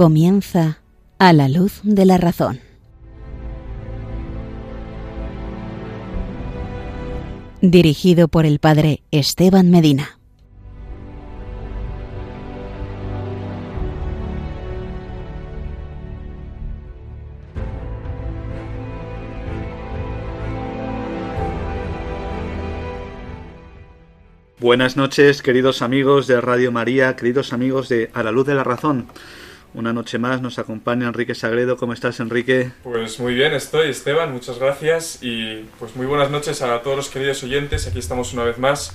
[0.00, 0.78] Comienza
[1.18, 2.58] a la luz de la razón.
[7.60, 10.18] Dirigido por el padre Esteban Medina.
[24.58, 28.64] Buenas noches, queridos amigos de Radio María, queridos amigos de A la Luz de la
[28.64, 29.08] Razón.
[29.72, 31.76] Una noche más nos acompaña Enrique Sagredo.
[31.76, 32.72] ¿Cómo estás, Enrique?
[32.82, 34.32] Pues muy bien estoy, Esteban.
[34.32, 37.86] Muchas gracias y pues muy buenas noches a todos los queridos oyentes.
[37.86, 38.92] Aquí estamos una vez más,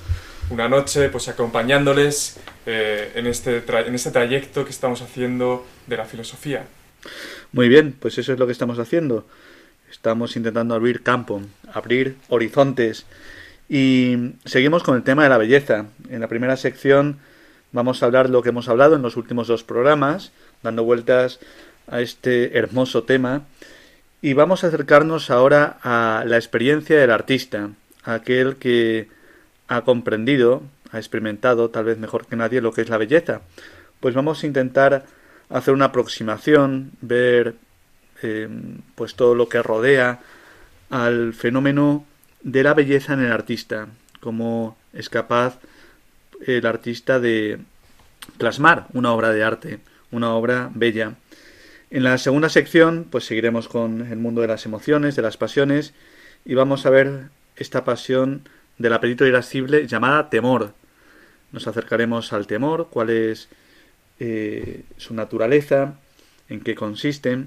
[0.49, 6.03] una noche pues acompañándoles eh, en, este en este trayecto que estamos haciendo de la
[6.03, 6.65] filosofía.
[7.53, 9.25] Muy bien, pues eso es lo que estamos haciendo.
[9.89, 13.05] Estamos intentando abrir campo, abrir horizontes
[13.69, 15.85] y seguimos con el tema de la belleza.
[16.09, 17.19] En la primera sección
[17.71, 20.33] vamos a hablar lo que hemos hablado en los últimos dos programas,
[20.65, 21.39] dando vueltas
[21.87, 23.43] a este hermoso tema.
[24.21, 27.69] Y vamos a acercarnos ahora a la experiencia del artista,
[28.03, 29.07] aquel que
[29.67, 33.41] ha comprendido, ha experimentado, tal vez mejor que nadie, lo que es la belleza.
[33.99, 35.05] Pues vamos a intentar
[35.49, 37.55] hacer una aproximación, ver
[38.21, 38.49] eh,
[38.95, 40.21] pues todo lo que rodea
[40.89, 42.05] al fenómeno
[42.41, 43.87] de la belleza en el artista,
[44.21, 45.59] cómo es capaz
[46.45, 47.59] el artista de
[48.37, 49.79] plasmar una obra de arte,
[50.11, 51.15] una obra bella.
[51.89, 55.93] En la segunda sección, pues seguiremos con el mundo de las emociones, de las pasiones,
[56.43, 58.47] y vamos a ver esta pasión
[58.77, 60.73] del apetito irascible llamada temor.
[61.51, 63.49] Nos acercaremos al temor, cuál es
[64.19, 65.99] eh, su naturaleza,
[66.49, 67.45] en qué consiste.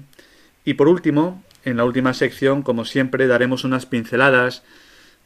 [0.65, 4.63] Y por último, en la última sección, como siempre, daremos unas pinceladas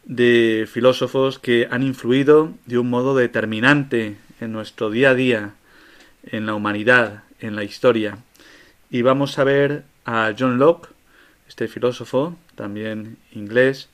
[0.06, 5.54] de filósofos que han influido de un modo determinante en nuestro día a día,
[6.24, 8.18] en la humanidad, en la historia.
[8.90, 10.90] Y vamos a ver a John Locke,
[11.48, 13.90] este filósofo, también inglés,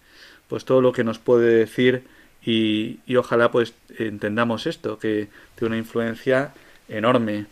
[0.47, 2.03] pues todo lo que nos puede decir
[2.43, 6.53] y, y ojalá pues entendamos esto, que tiene una influencia
[6.87, 7.45] enorme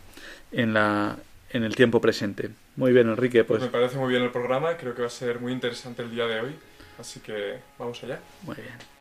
[0.52, 1.16] en, la,
[1.50, 2.50] en el tiempo presente.
[2.76, 3.60] Muy bien, Enrique, pues...
[3.60, 6.26] Me parece muy bien el programa, creo que va a ser muy interesante el día
[6.26, 6.54] de hoy.
[6.98, 8.20] Así que vamos allá.
[8.42, 8.97] Muy bien.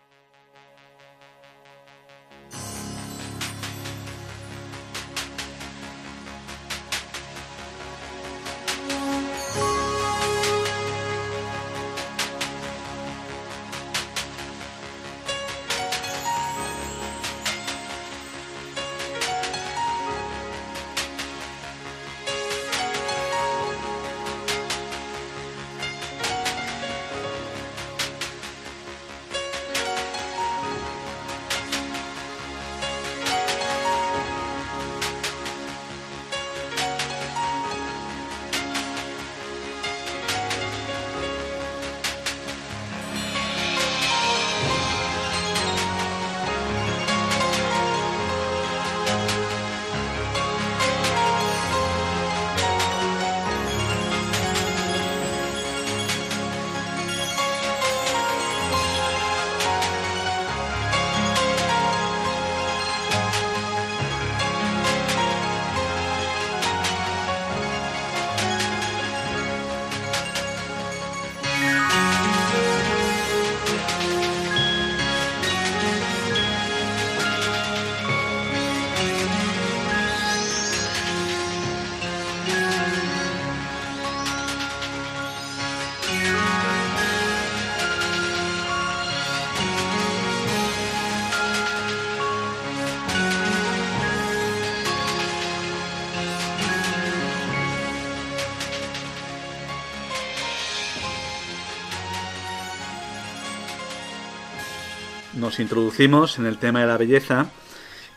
[105.48, 107.50] Nos introducimos en el tema de la belleza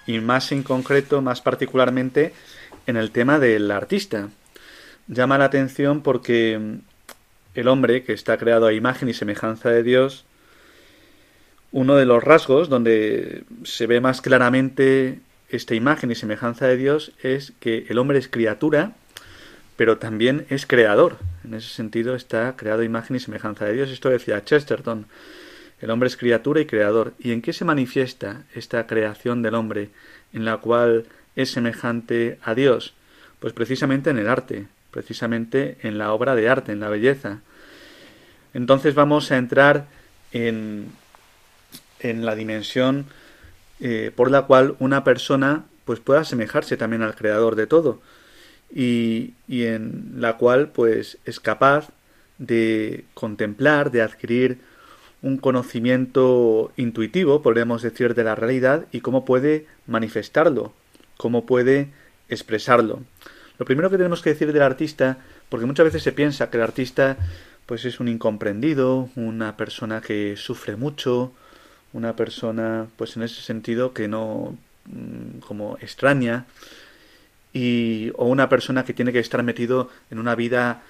[0.04, 2.34] y más en concreto, más particularmente
[2.88, 4.30] en el tema del artista.
[5.06, 6.80] Llama la atención porque
[7.54, 10.24] el hombre, que está creado a imagen y semejanza de Dios,
[11.70, 17.12] uno de los rasgos donde se ve más claramente esta imagen y semejanza de Dios
[17.22, 18.96] es que el hombre es criatura,
[19.76, 21.18] pero también es creador.
[21.44, 23.90] En ese sentido está creado imagen y semejanza de Dios.
[23.90, 25.06] Esto decía Chesterton.
[25.80, 27.14] El hombre es criatura y creador.
[27.18, 29.90] ¿Y en qué se manifiesta esta creación del hombre
[30.32, 31.06] en la cual
[31.36, 32.94] es semejante a Dios?
[33.38, 37.40] Pues precisamente en el arte, precisamente en la obra de arte, en la belleza.
[38.52, 39.86] Entonces vamos a entrar
[40.32, 40.86] en,
[42.00, 43.06] en la dimensión
[43.80, 48.00] eh, por la cual una persona pues pueda asemejarse también al creador de todo.
[48.72, 51.88] y, y en la cual pues es capaz
[52.38, 54.58] de contemplar, de adquirir
[55.22, 60.72] un conocimiento intuitivo, podríamos decir, de la realidad y cómo puede manifestarlo,
[61.16, 61.88] cómo puede
[62.28, 63.00] expresarlo.
[63.58, 65.18] Lo primero que tenemos que decir del artista,
[65.50, 67.18] porque muchas veces se piensa que el artista
[67.66, 71.32] pues es un incomprendido, una persona que sufre mucho,
[71.92, 74.56] una persona pues en ese sentido que no
[74.86, 76.46] mm, como extraña
[77.52, 80.82] y o una persona que tiene que estar metido en una vida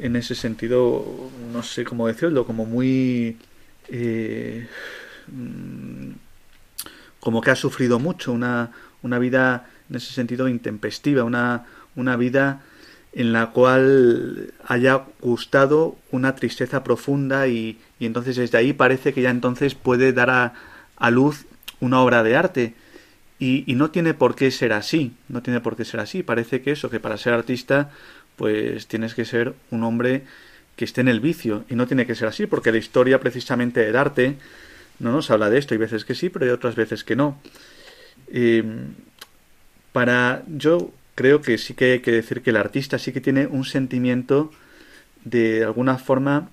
[0.00, 1.04] en ese sentido
[1.52, 3.36] no sé cómo decirlo como muy
[3.92, 4.66] eh,
[5.28, 6.12] mm,
[7.20, 8.70] como que ha sufrido mucho una,
[9.02, 12.62] una vida en ese sentido intempestiva una, una vida
[13.12, 19.20] en la cual haya gustado una tristeza profunda y, y entonces desde ahí parece que
[19.20, 20.54] ya entonces puede dar a,
[20.96, 21.44] a luz
[21.80, 22.74] una obra de arte.
[23.38, 26.22] Y, y, no tiene por qué ser así, no tiene por qué ser así.
[26.22, 27.90] Parece que eso, que para ser artista,
[28.36, 30.24] pues tienes que ser un hombre
[30.76, 31.64] que esté en el vicio.
[31.68, 34.36] Y no tiene que ser así, porque la historia precisamente del arte
[34.98, 35.74] no nos habla de esto.
[35.74, 37.38] Hay veces que sí, pero hay otras veces que no.
[38.28, 38.64] Eh,
[39.92, 43.46] para yo creo que sí que hay que decir que el artista sí que tiene
[43.46, 44.50] un sentimiento
[45.24, 46.48] de alguna forma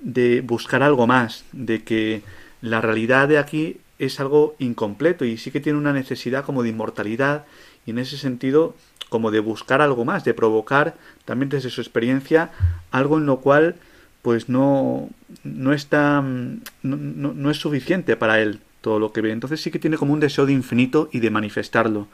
[0.00, 2.22] de buscar algo más, de que
[2.60, 6.70] la realidad de aquí es algo incompleto y sí que tiene una necesidad como de
[6.70, 7.44] inmortalidad
[7.86, 8.74] y en ese sentido
[9.08, 12.50] como de buscar algo más, de provocar también desde su experiencia
[12.90, 13.76] algo en lo cual
[14.22, 15.08] pues no,
[15.44, 19.30] no está no, no, es suficiente para él todo lo que ve.
[19.30, 22.08] Entonces sí que tiene como un deseo de infinito y de manifestarlo.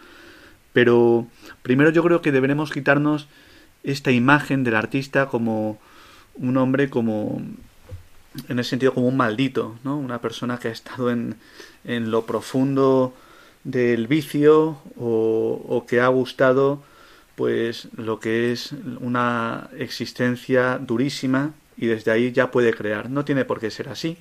[0.74, 1.26] Pero
[1.62, 3.28] primero yo creo que deberemos quitarnos
[3.82, 5.78] esta imagen del artista como
[6.34, 7.40] un hombre como
[8.48, 9.96] en ese sentido como un maldito, ¿no?
[9.96, 11.36] Una persona que ha estado en,
[11.84, 13.14] en lo profundo
[13.64, 16.82] del vicio o, que ha gustado
[17.34, 23.10] pues lo que es una existencia durísima y desde ahí ya puede crear.
[23.10, 24.16] No tiene por qué ser así,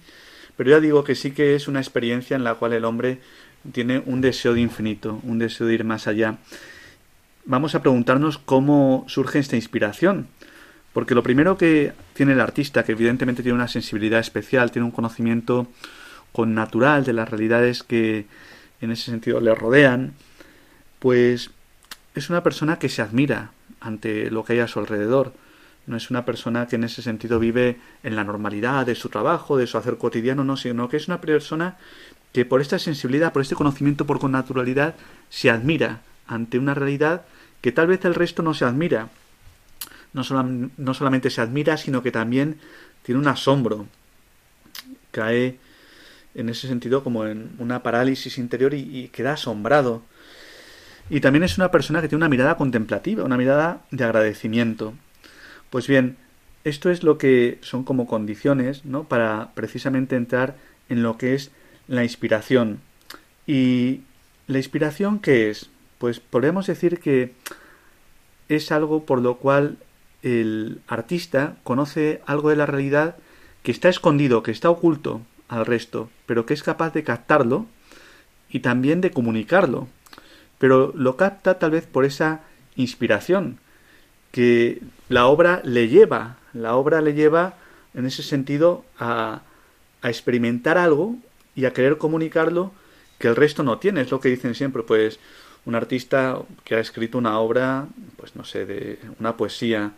[0.56, 3.20] pero ya digo que sí que es una experiencia en la cual el hombre
[3.72, 6.38] tiene un deseo de infinito, un deseo de ir más allá.
[7.46, 10.28] Vamos a preguntarnos cómo surge esta inspiración.
[10.98, 14.92] Porque lo primero que tiene el artista, que evidentemente tiene una sensibilidad especial, tiene un
[14.92, 15.68] conocimiento
[16.38, 18.28] con natural de las realidades que
[18.80, 20.14] en ese sentido le rodean,
[21.00, 21.50] pues
[22.14, 25.34] es una persona que se admira ante lo que hay a su alrededor.
[25.88, 29.58] No es una persona que en ese sentido vive en la normalidad de su trabajo,
[29.58, 31.78] de su hacer cotidiano, no, sino que es una persona
[32.34, 34.94] que por esta sensibilidad, por este conocimiento por con naturalidad,
[35.32, 37.24] se admira ante una realidad
[37.62, 39.10] que tal vez el resto no se admira.
[40.14, 40.22] No,
[40.78, 42.60] no solamente se admira, sino que también
[43.02, 43.88] tiene un asombro.
[45.10, 45.58] Cae
[46.38, 50.04] en ese sentido como en una parálisis interior y, queda asombrado.
[51.10, 54.94] Y también es una persona que tiene una mirada contemplativa, una mirada de agradecimiento.
[55.72, 56.16] Pues bien,
[56.64, 59.06] esto es lo que son como condiciones, ¿no?
[59.06, 60.56] Para precisamente entrar
[60.90, 61.52] en lo que es
[61.88, 62.82] la inspiración.
[63.48, 64.02] ¿Y
[64.46, 65.70] la inspiración qué es?
[65.98, 67.34] Pues podemos decir que
[68.48, 69.78] es algo por lo cual
[70.22, 73.16] el artista conoce algo de la realidad
[73.64, 77.66] que está escondido, que está oculto al resto, pero que es capaz de captarlo
[78.50, 79.88] y también de comunicarlo.
[80.58, 82.42] Pero lo capta tal vez por esa
[82.76, 83.60] inspiración
[84.32, 87.56] que la obra le lleva, la obra le lleva
[87.94, 89.42] en ese sentido a,
[90.02, 91.16] a experimentar algo
[91.56, 92.72] y a querer comunicarlo
[93.20, 94.02] que el resto no tiene.
[94.02, 95.20] Es lo que dicen siempre, pues
[95.66, 99.92] un artista que ha escrito una obra, pues no sé, de una poesía,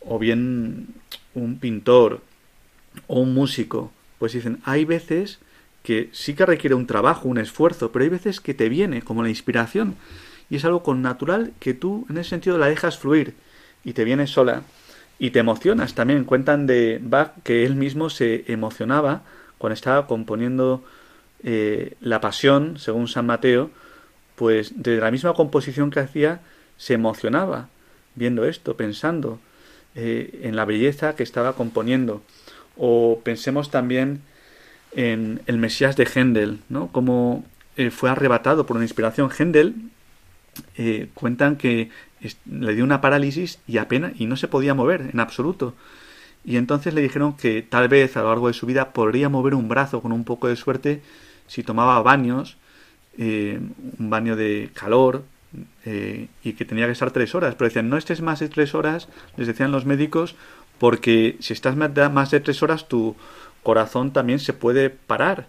[0.00, 0.88] o bien
[1.34, 2.20] un pintor,
[3.06, 5.40] o un músico, pues dicen, hay veces
[5.82, 9.24] que sí que requiere un trabajo, un esfuerzo, pero hay veces que te viene como
[9.24, 9.96] la inspiración
[10.48, 13.34] y es algo con natural que tú en ese sentido la dejas fluir
[13.82, 14.62] y te viene sola
[15.18, 16.22] y te emocionas también.
[16.22, 19.22] Cuentan de Bach que él mismo se emocionaba
[19.58, 20.84] cuando estaba componiendo
[21.42, 23.72] eh, la pasión, según San Mateo,
[24.36, 26.42] pues de la misma composición que hacía,
[26.76, 27.70] se emocionaba
[28.14, 29.40] viendo esto, pensando
[29.96, 32.22] eh, en la belleza que estaba componiendo.
[32.76, 34.22] O pensemos también
[34.92, 36.88] en el Mesías de Händel, ¿no?
[36.88, 37.44] Como
[37.76, 39.30] eh, fue arrebatado por una inspiración.
[39.30, 39.74] Händel
[40.76, 41.90] eh, cuentan que
[42.46, 45.74] le dio una parálisis y apenas y no se podía mover en absoluto.
[46.44, 49.54] Y entonces le dijeron que tal vez a lo largo de su vida podría mover
[49.54, 51.00] un brazo con un poco de suerte
[51.46, 52.56] si tomaba baños,
[53.18, 53.60] eh,
[53.98, 55.24] un baño de calor,
[55.84, 57.54] y que tenía que estar tres horas.
[57.54, 60.34] Pero decían, no estés más de tres horas, les decían los médicos,
[60.82, 63.14] porque si estás más de tres horas tu
[63.62, 65.46] corazón también se puede parar.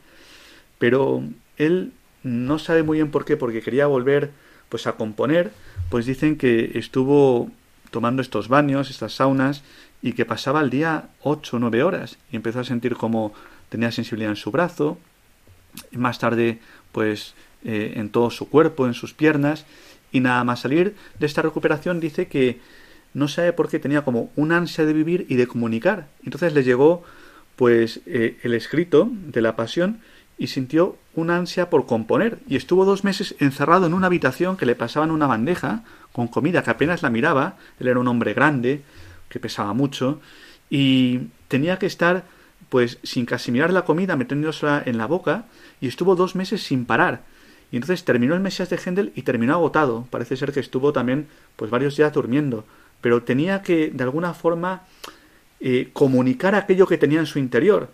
[0.78, 1.24] Pero
[1.58, 4.30] él no sabe muy bien por qué, porque quería volver
[4.70, 5.52] pues a componer,
[5.90, 7.50] pues dicen que estuvo
[7.90, 9.64] tomando estos baños, estas saunas,
[10.04, 12.20] y que pasaba el día 8 o 9 horas.
[12.32, 13.34] Y empezó a sentir como
[13.70, 15.00] tenía sensibilidad en su brazo,
[15.92, 16.60] y más tarde
[16.92, 17.34] pues
[17.66, 19.66] eh, en todo su cuerpo, en sus piernas,
[20.12, 22.60] y nada más salir de esta recuperación dice que
[23.14, 26.08] no sabe por qué tenía como un ansia de vivir y de comunicar.
[26.24, 27.04] Entonces le llegó
[27.56, 30.00] pues eh, el escrito de la pasión
[30.38, 34.66] y sintió una ansia por componer y estuvo dos meses encerrado en una habitación que
[34.66, 38.82] le pasaban una bandeja con comida que apenas la miraba, él era un hombre grande,
[39.30, 40.22] que pesaba mucho,
[40.70, 42.24] y tenía que estar
[42.70, 45.46] pues sin casi mirar la comida metiéndosela en la boca
[45.80, 47.22] y estuvo dos meses sin parar.
[47.72, 50.08] Y entonces terminó el Mesías de Händel y terminó agotado.
[50.12, 52.66] Parece ser que estuvo también pues varios días durmiendo.
[53.04, 54.84] Pero tenía que de alguna forma
[55.60, 57.90] eh, comunicar aquello que tenía en su interior.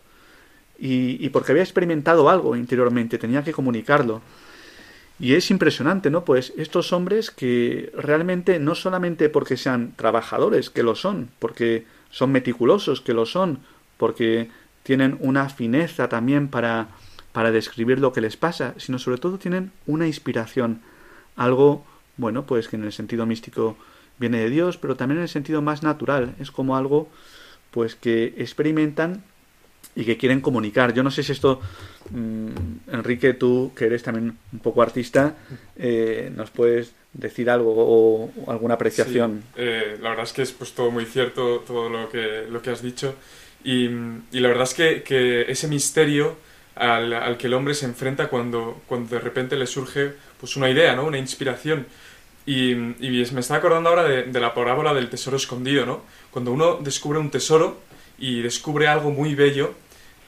[0.77, 4.21] Y, porque había experimentado algo interiormente, tenía que comunicarlo.
[5.19, 6.23] Y es impresionante, ¿no?
[6.23, 12.31] Pues estos hombres que realmente no solamente porque sean trabajadores, que lo son, porque son
[12.31, 13.59] meticulosos, que lo son,
[13.97, 14.51] porque
[14.83, 16.89] tienen una fineza también para,
[17.31, 20.81] para describir lo que les pasa, sino sobre todo tienen una inspiración,
[21.35, 21.83] algo,
[22.15, 23.75] bueno, pues que en el sentido místico
[24.19, 27.09] viene de Dios, pero también en el sentido más natural, es como algo
[27.71, 29.23] pues que experimentan
[29.95, 30.93] y que quieren comunicar.
[30.93, 31.61] Yo no sé si esto,
[32.11, 35.35] mm, Enrique, tú que eres también un poco artista,
[35.77, 39.43] eh, nos puedes decir algo o, alguna apreciación.
[39.55, 42.69] Eh, la verdad es que es pues todo muy cierto todo lo que, lo que
[42.69, 43.15] has dicho
[43.63, 46.37] y, y la verdad es que, que ese misterio
[46.75, 50.69] al, al, que el hombre se enfrenta cuando, cuando de repente le surge pues una
[50.69, 51.05] idea, ¿no?
[51.05, 51.85] una inspiración.
[52.45, 56.01] Y, me está acordando ahora de, la parábola del tesoro escondido, ¿no?
[56.31, 57.77] Cuando uno descubre un tesoro,
[58.19, 59.73] y descubre algo muy bello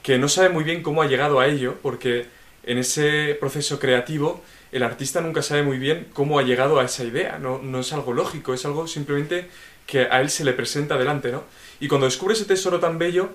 [0.02, 2.26] que no sabe muy bien cómo ha llegado a ello, porque
[2.64, 4.42] en ese proceso creativo
[4.72, 7.94] el artista nunca sabe muy bien cómo ha llegado a esa idea, no, no es
[7.94, 9.50] algo lógico, es algo simplemente
[9.86, 11.44] que a él se le presenta delante, ¿no?
[11.80, 13.30] Y cuando descubre ese tesoro tan bello,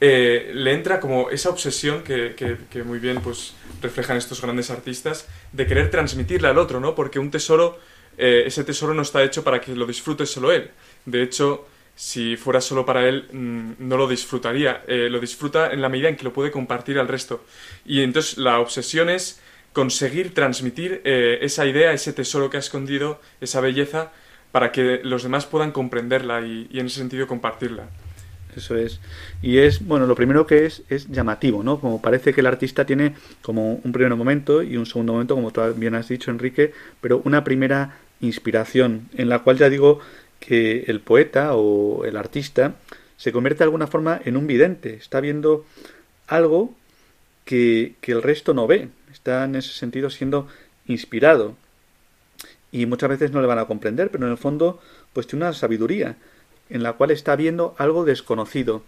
[0.00, 4.70] eh, le entra como esa obsesión que, que, que, muy bien pues reflejan estos grandes
[4.70, 6.94] artistas de querer transmitirle al otro, ¿no?
[6.94, 7.78] Porque un tesoro,
[8.18, 10.70] eh, ese tesoro no está hecho para que lo disfrute solo él.
[11.04, 14.84] De hecho, si fuera solo para él, mm, no lo disfrutaría.
[14.86, 17.44] Eh, lo disfruta en la medida en que lo puede compartir al resto.
[17.84, 19.40] Y entonces la obsesión es
[19.72, 24.12] conseguir transmitir eh, esa idea, ese tesoro que ha escondido, esa belleza,
[24.52, 27.88] para que los demás puedan comprenderla y, y en ese sentido compartirla.
[28.56, 29.00] Eso es.
[29.42, 31.78] Y es, bueno, lo primero que es es llamativo, ¿no?
[31.78, 35.50] Como parece que el artista tiene como un primer momento y un segundo momento, como
[35.50, 40.00] tú bien has dicho, Enrique, pero una primera inspiración, en la cual ya digo,
[40.40, 42.76] que el poeta o el artista
[43.16, 45.64] se convierte de alguna forma en un vidente, está viendo
[46.26, 46.74] algo
[47.44, 50.48] que, que el resto no ve, está en ese sentido siendo
[50.86, 51.56] inspirado.
[52.72, 54.80] Y muchas veces no le van a comprender, pero en el fondo
[55.12, 56.16] pues tiene una sabiduría
[56.68, 58.82] en la cual está viendo algo desconocido.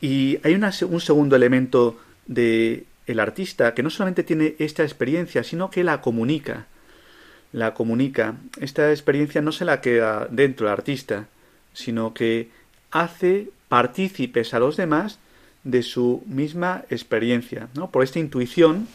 [0.00, 5.44] Y hay una, un segundo elemento de el artista que no solamente tiene esta experiencia,
[5.44, 6.66] sino que la comunica
[7.52, 8.36] la comunica.
[8.60, 11.26] Esta experiencia no se la queda dentro del artista,
[11.72, 12.50] sino que
[12.90, 15.18] hace partícipes a los demás
[15.64, 17.68] de su misma experiencia.
[17.74, 17.90] ¿no?
[17.90, 18.88] Por esta intuición,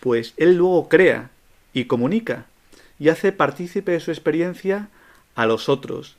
[0.00, 1.30] pues él luego crea
[1.72, 2.46] y comunica
[2.98, 4.88] y hace partícipe de su experiencia
[5.34, 6.16] a los otros.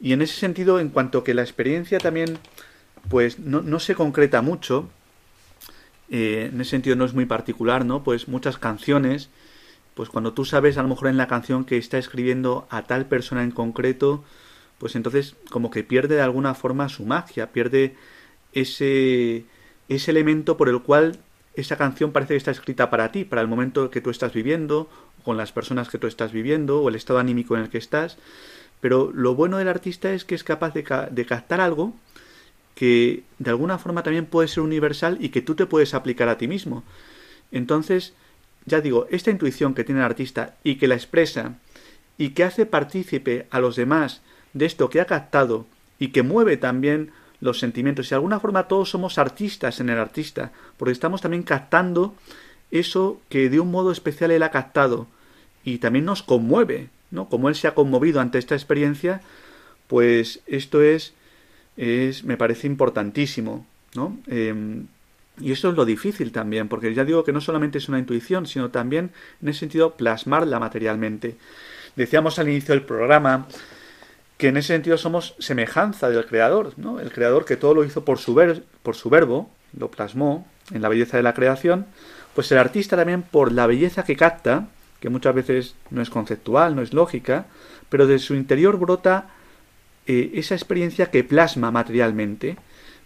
[0.00, 2.38] Y en ese sentido, en cuanto que la experiencia también
[3.08, 4.88] pues no, no se concreta mucho,
[6.10, 8.02] eh, en ese sentido no es muy particular, ¿no?
[8.04, 9.28] Pues muchas canciones
[9.98, 13.06] pues cuando tú sabes a lo mejor en la canción que está escribiendo a tal
[13.06, 14.22] persona en concreto,
[14.78, 17.96] pues entonces como que pierde de alguna forma su magia, pierde
[18.52, 19.44] ese,
[19.88, 21.18] ese elemento por el cual
[21.54, 24.88] esa canción parece que está escrita para ti, para el momento que tú estás viviendo,
[25.24, 28.18] con las personas que tú estás viviendo, o el estado anímico en el que estás.
[28.80, 31.92] Pero lo bueno del artista es que es capaz de, de captar algo
[32.76, 36.38] que de alguna forma también puede ser universal y que tú te puedes aplicar a
[36.38, 36.84] ti mismo.
[37.50, 38.14] Entonces,
[38.66, 41.54] ya digo, esta intuición que tiene el artista y que la expresa
[42.16, 44.22] y que hace partícipe a los demás
[44.52, 45.66] de esto que ha captado
[45.98, 47.10] y que mueve también
[47.40, 48.06] los sentimientos.
[48.06, 52.14] Y de alguna forma todos somos artistas en el artista, porque estamos también captando
[52.70, 55.06] eso que de un modo especial él ha captado
[55.64, 57.28] y también nos conmueve, ¿no?
[57.28, 59.22] Como él se ha conmovido ante esta experiencia,
[59.86, 61.14] pues esto es,
[61.76, 64.18] es me parece importantísimo, ¿no?
[64.26, 64.82] Eh,
[65.40, 68.46] y eso es lo difícil también, porque ya digo que no solamente es una intuición,
[68.46, 69.10] sino también
[69.42, 71.36] en ese sentido plasmarla materialmente.
[71.96, 73.46] Decíamos al inicio del programa
[74.36, 77.00] que en ese sentido somos semejanza del Creador, ¿no?
[77.00, 80.82] El Creador que todo lo hizo por su, ver, por su verbo, lo plasmó en
[80.82, 81.86] la belleza de la creación,
[82.34, 84.68] pues el artista también por la belleza que capta
[85.00, 87.46] que muchas veces no es conceptual, no es lógica,
[87.88, 89.28] pero de su interior brota
[90.06, 92.56] eh, esa experiencia que plasma materialmente.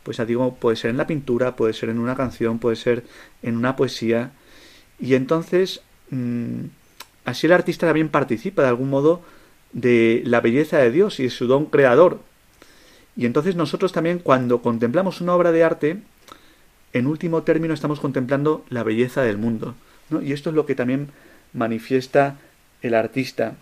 [0.02, 3.04] Pues digo, puede ser en la pintura, puede ser en una canción, puede ser
[3.42, 4.32] en una poesía.
[4.98, 5.80] Y entonces,
[6.10, 6.64] mm,
[7.24, 9.22] así el artista también participa de algún modo
[9.72, 12.20] de la belleza de Dios y de su don creador.
[13.16, 16.02] Y entonces nosotros también cuando contemplamos una obra de arte,
[16.92, 19.74] en último término estamos contemplando la belleza del mundo.
[20.22, 21.08] Y esto es lo que también
[21.52, 22.36] manifiesta
[22.82, 23.54] el artista.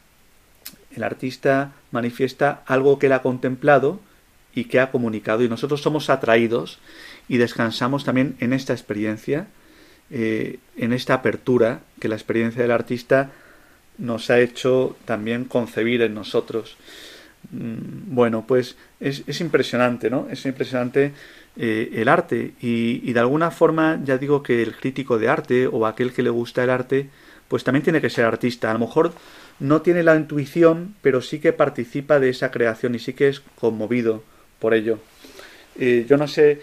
[0.94, 4.00] El artista manifiesta algo que él ha contemplado
[4.54, 6.78] y que ha comunicado y nosotros somos atraídos
[7.28, 9.46] y descansamos también en esta experiencia,
[10.10, 13.30] eh, en esta apertura que la experiencia del artista
[13.98, 16.76] nos ha hecho también concebir en nosotros.
[17.52, 20.26] Mm, bueno, pues es, es impresionante, ¿no?
[20.30, 21.12] Es impresionante
[21.56, 25.66] eh, el arte y, y, de alguna forma ya digo que el crítico de arte
[25.66, 27.08] o aquel que le gusta el arte
[27.48, 28.70] pues también tiene que ser artista.
[28.70, 29.12] A lo mejor
[29.58, 33.42] no tiene la intuición, pero sí que participa de esa creación y sí que es
[33.58, 34.22] conmovido
[34.60, 34.98] por ello.
[35.78, 36.60] Eh, yo no sé,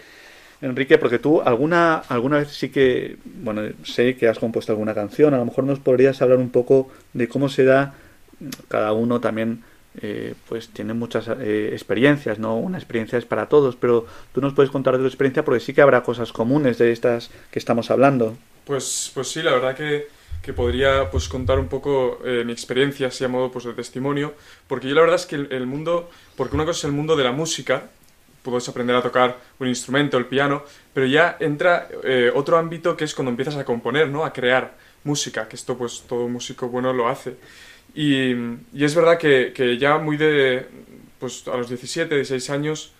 [0.62, 5.34] Enrique, porque tú alguna, alguna vez sí que, bueno, sé que has compuesto alguna canción,
[5.34, 7.94] a lo mejor nos podrías hablar un poco de cómo se da
[8.68, 9.64] cada uno también
[10.00, 12.56] eh, pues tiene muchas eh, experiencias, ¿no?
[12.56, 15.72] Una experiencia es para todos, pero tú nos puedes contar de tu experiencia porque sí
[15.72, 18.36] que habrá cosas comunes de estas que estamos hablando.
[18.64, 20.06] Pues, pues sí, la verdad que,
[20.48, 24.32] que podría pues contar un poco eh, mi experiencia, así a modo pues, de testimonio,
[24.66, 27.16] porque yo la verdad es que el, el, mundo, porque una cosa es el mundo
[27.16, 27.90] de la música,
[28.42, 30.62] puedes aprender a tocar un instrumento, el piano,
[30.94, 31.88] pero ya entra
[32.34, 34.24] otro ámbito que es cuando empiezas a componer, ¿no?
[34.24, 37.36] A crear música, que esto pues todo músico bueno lo hace.
[37.94, 38.32] Y,
[38.72, 40.66] y es verdad que, que, ya muy de,
[41.18, 42.92] pues a los 17, 16 años,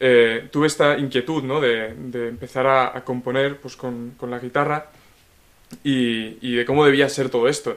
[0.00, 1.60] eh, tuve esta inquietud, ¿no?
[1.60, 4.90] De, de empezar a, a, componer pues con, con la guitarra
[5.82, 7.76] y, y, de cómo debía ser todo esto.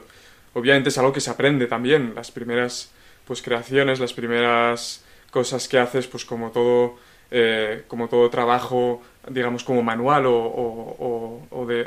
[0.53, 2.91] Obviamente es algo que se aprende también, las primeras
[3.25, 6.95] pues creaciones, las primeras cosas que haces, pues como todo,
[7.29, 11.85] eh, como todo trabajo, digamos, como manual o, de,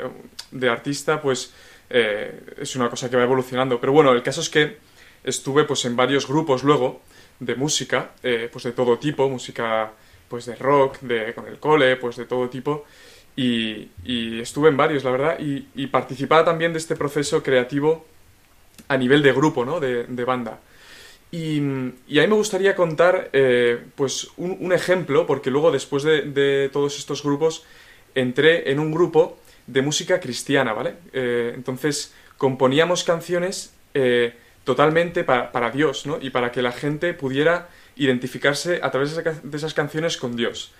[0.51, 1.53] de artista, pues
[1.89, 3.79] eh, es una cosa que va evolucionando.
[3.79, 4.77] Pero bueno, el caso es que
[5.23, 7.01] estuve pues en varios grupos luego
[7.39, 9.91] de música, eh, pues de todo tipo, música
[10.27, 12.85] pues de rock, de con el cole, pues de todo tipo.
[13.35, 13.89] Y,
[14.41, 18.05] estuve en varios, la verdad, y, participaba también de este proceso creativo
[18.87, 19.79] a nivel de grupo, ¿no?
[19.79, 20.59] De, banda.
[21.31, 21.61] Y,
[22.07, 26.69] y, a mí me gustaría contar, eh, pues, un, ejemplo, porque luego después de, de,
[26.71, 27.65] todos estos grupos
[28.15, 30.95] entré en un grupo de música cristiana, ¿vale?
[31.13, 36.19] Eh, entonces componíamos canciones eh, totalmente para, para, Dios, ¿no?
[36.21, 40.73] Y para que la gente pudiera identificarse a través de esas canciones con Dios.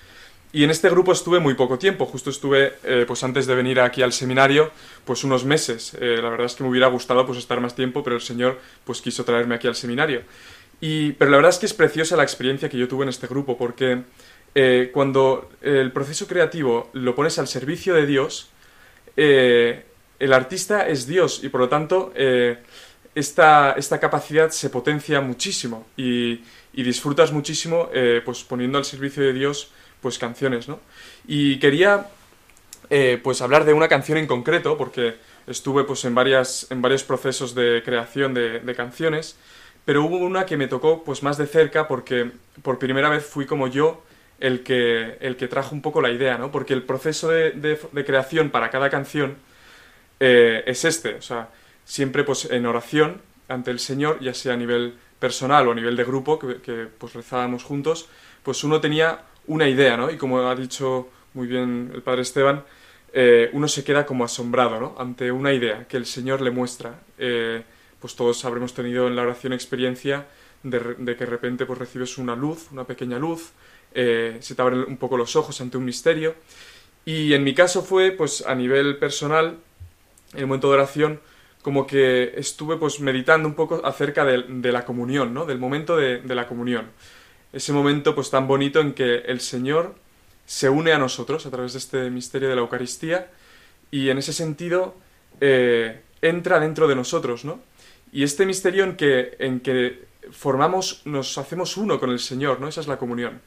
[0.56, 3.80] Y en este grupo estuve muy poco tiempo, justo estuve, eh, pues antes de venir
[3.80, 4.70] aquí al seminario,
[5.04, 5.98] pues unos meses.
[6.00, 8.60] Eh, la verdad es que me hubiera gustado pues estar más tiempo, pero el Señor
[8.84, 10.22] pues quiso traerme aquí al seminario.
[10.80, 13.26] Y, pero la verdad es que es preciosa la experiencia que yo tuve en este
[13.26, 14.04] grupo, porque
[14.54, 18.52] eh, cuando el proceso creativo lo pones al servicio de Dios,
[19.16, 22.14] el artista es Dios y por lo tanto
[23.16, 26.42] esta, esta, capacidad se potencia muchísimo y,
[26.74, 27.90] y disfrutas muchísimo
[28.26, 29.72] pues poniendo al servicio de Dios
[30.04, 30.80] pues canciones, ¿no?
[31.28, 32.10] Y quería
[32.92, 35.16] eh, pues hablar de una canción en concreto porque
[35.48, 39.36] estuve pues en, varias, en varios procesos de creación de, canciones
[39.86, 43.46] pero hubo una que me tocó pues más de cerca porque por primera vez fui
[43.48, 44.04] como yo
[44.40, 46.52] el que, el que trajo un poco la idea, ¿no?
[46.52, 49.38] Porque el proceso de creación para cada canción
[50.26, 51.50] eh, es este, o sea,
[51.84, 55.98] siempre pues en oración ante el Señor, ya sea a nivel personal o a nivel
[55.98, 58.08] de grupo, que, que pues rezábamos juntos,
[58.42, 60.10] pues uno tenía una idea, ¿no?
[60.12, 62.64] Y como ha dicho muy bien el Padre Esteban,
[63.12, 64.96] eh, uno se queda como asombrado, ¿no?
[64.98, 67.02] Ante una idea que el Señor le muestra.
[67.18, 67.64] Eh,
[68.00, 70.28] pues todos habremos tenido en la oración experiencia
[70.64, 70.80] de,
[71.16, 73.52] que de repente pues recibes una luz, una pequeña luz,
[73.94, 76.36] eh, se te abren un poco los ojos ante un misterio.
[77.06, 79.58] Y en mi caso fue, pues a nivel personal,
[80.34, 81.20] en el momento de oración,
[81.62, 85.46] como que estuve pues meditando un poco acerca de, la comunión, ¿no?
[85.46, 86.92] Del momento de, la comunión.
[87.54, 89.96] Ese momento pues tan bonito en que el Señor
[90.46, 93.30] se une a nosotros a través de este misterio de la Eucaristía
[93.92, 94.96] y en ese sentido
[95.40, 97.62] eh, entra dentro de nosotros, ¿no?
[98.12, 102.68] Y este misterio en que, en que formamos, nos hacemos uno con el Señor, ¿no?
[102.68, 103.42] Esa es la comunión.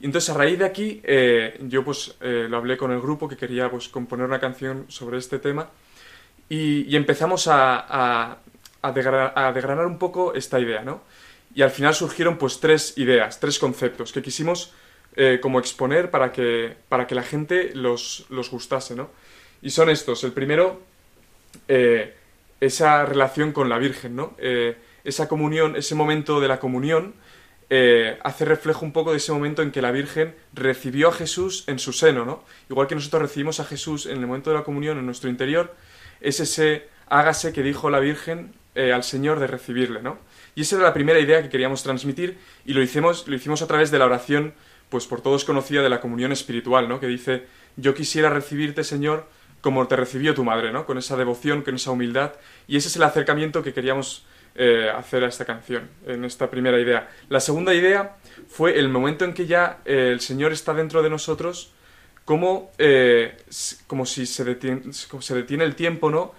[0.00, 3.28] Y entonces a raíz de aquí eh, yo pues eh, lo hablé con el grupo
[3.28, 5.70] que quería pues componer una canción sobre este tema
[6.48, 8.38] y, empezamos a, a,
[8.82, 11.02] a, a, degranar un poco esta idea, ¿no?
[11.54, 14.72] Y al final surgieron pues tres ideas, tres conceptos que quisimos
[15.16, 19.10] eh, como exponer para que, para que la gente los, los gustase, ¿no?
[19.62, 20.24] Y son estos.
[20.24, 20.82] El primero,
[21.68, 22.16] eh,
[22.60, 24.34] esa relación con la Virgen, ¿no?
[24.38, 27.14] Eh, esa comunión, ese momento de la comunión,
[28.22, 31.80] hace reflejo un poco de ese momento en que la Virgen recibió a Jesús en
[31.80, 32.44] su seno, ¿no?
[32.70, 35.74] Igual que nosotros recibimos a Jesús en el momento de la comunión en nuestro interior,
[36.20, 40.18] es ese hágase que dijo la Virgen al Señor de recibirle, ¿no?
[40.54, 43.66] Y esa era la primera idea que queríamos transmitir y lo hicimos, lo hicimos a
[43.66, 44.54] través de la oración,
[44.88, 47.00] pues por todos conocida de la comunión espiritual, ¿no?
[47.00, 49.28] Que dice, yo quisiera recibirte, Señor,
[49.60, 50.86] como te recibió tu madre, ¿no?
[50.86, 52.34] Con esa devoción, con esa humildad.
[52.68, 56.78] Y ese es el acercamiento que queríamos eh, hacer a esta canción, en esta primera
[56.78, 57.08] idea.
[57.28, 61.10] La segunda idea fue el momento en que ya eh, el Señor está dentro de
[61.10, 61.72] nosotros,
[62.24, 63.36] como, eh,
[63.86, 66.34] como si se detiene, se detiene el tiempo, ¿no?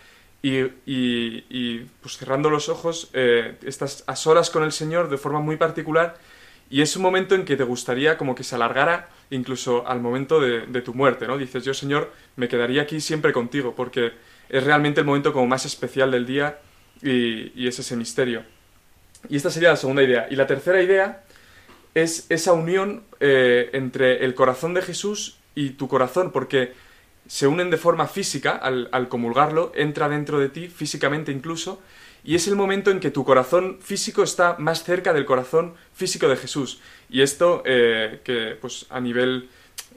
[0.45, 5.57] Y, y, pues cerrando los ojos, estás a solas con el Señor de forma muy
[5.57, 6.17] particular
[6.69, 10.39] y es un momento en que te gustaría como que se alargara incluso al momento
[10.39, 11.37] de, tu muerte, ¿no?
[11.37, 14.13] Dices, yo Señor, me quedaría aquí siempre contigo, porque
[14.49, 16.59] es realmente el momento como más especial del día
[17.01, 18.43] y, es ese misterio.
[19.29, 20.27] Y esta sería la segunda idea.
[20.29, 21.23] Y la tercera idea
[21.93, 26.73] es esa unión eh, entre el corazón de Jesús y tu corazón, porque
[27.27, 31.81] se unen de forma física al, comulgarlo, entra dentro de ti, físicamente incluso,
[32.23, 36.27] y es el momento en que tu corazón físico está más cerca del corazón físico
[36.27, 36.79] de Jesús.
[37.09, 39.49] Y esto, eh, que pues a nivel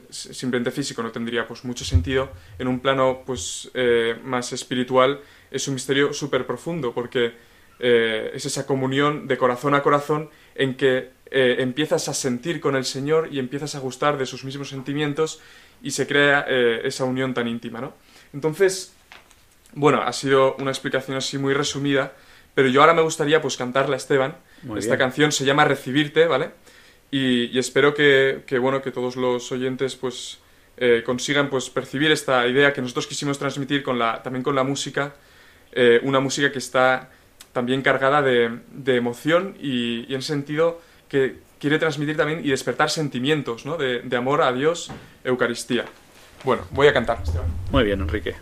[0.09, 5.67] simplemente físico no tendría pues mucho sentido, en un plano pues eh, más espiritual es
[5.67, 7.33] un misterio súper profundo porque
[7.79, 12.85] eh, es esa comunión de corazón a corazón en que empiezas a sentir con el
[12.85, 15.39] Señor y empiezas a gustar de sus mismos sentimientos
[15.81, 17.93] y se crea eh, esa unión tan íntima, ¿no?
[18.33, 18.93] Entonces,
[19.73, 22.13] bueno, ha sido una explicación así muy resumida,
[22.53, 24.35] pero yo ahora me gustaría pues cantarla, Esteban.
[24.75, 26.51] Esta canción se llama Recibirte, ¿vale?
[27.11, 30.39] Y, espero que, que, bueno, que todos los oyentes pues
[31.05, 35.13] consigan pues percibir esta idea que nosotros quisimos transmitir con la, también con la música
[35.71, 37.09] eh, una música que está
[37.53, 43.77] también cargada de, emoción y, en sentido que quiere transmitir también y despertar sentimientos ¿no?
[43.77, 44.91] de, de amor a Dios,
[45.23, 45.85] Eucaristía.
[46.43, 47.19] Bueno, voy a cantar.
[47.71, 48.35] Muy bien, Enrique.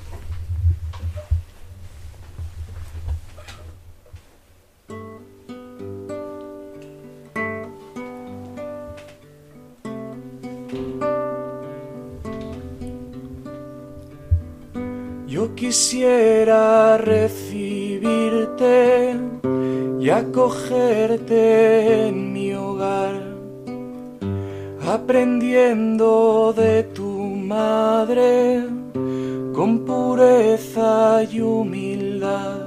[15.28, 18.08] Yo quisiera recibirte
[20.08, 23.22] y acogerte en mi hogar,
[24.88, 28.64] aprendiendo de tu madre
[29.54, 32.67] con pureza y humildad.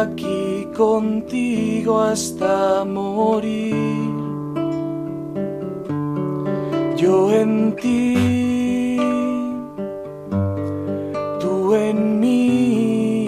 [0.00, 3.74] Aquí contigo hasta morir.
[6.96, 8.96] Yo en ti,
[11.40, 13.26] tú en mí,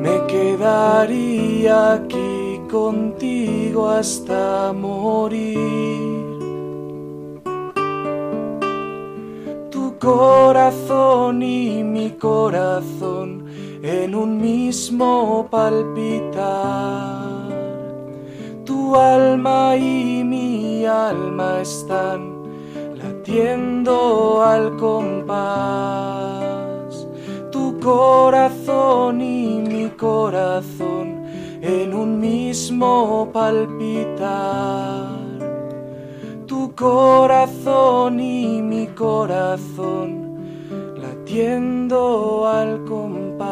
[0.00, 5.54] me quedaría aquí contigo hasta morir.
[9.70, 13.43] Tu corazón y mi corazón
[13.84, 16.42] en un mismo palpitar.
[18.64, 22.32] Tu alma y mi alma están
[22.96, 25.36] latiendo al compás.
[27.52, 31.26] Tu corazón y mi corazón
[31.60, 35.10] en un mismo palpitar.
[36.46, 40.23] Tu corazón y mi corazón
[41.34, 43.48] latiendo al compás.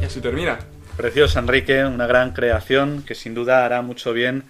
[0.00, 0.58] Y así termina.
[0.94, 4.44] Preciosa, Enrique, una gran creación que sin duda hará mucho bien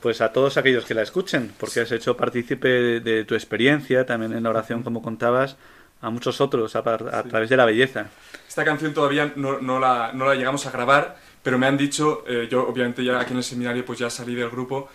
[0.00, 4.32] pues a todos aquellos que la escuchen, porque has hecho partícipe de tu experiencia, también
[4.32, 5.56] en la oración como contabas,
[6.00, 8.06] a muchos otros a, través de la belleza.
[8.46, 12.22] Esta canción todavía no, no, la, no la, llegamos a grabar, pero me han dicho,
[12.28, 14.88] eh, yo obviamente ya aquí en el seminario pues ya salí del grupo,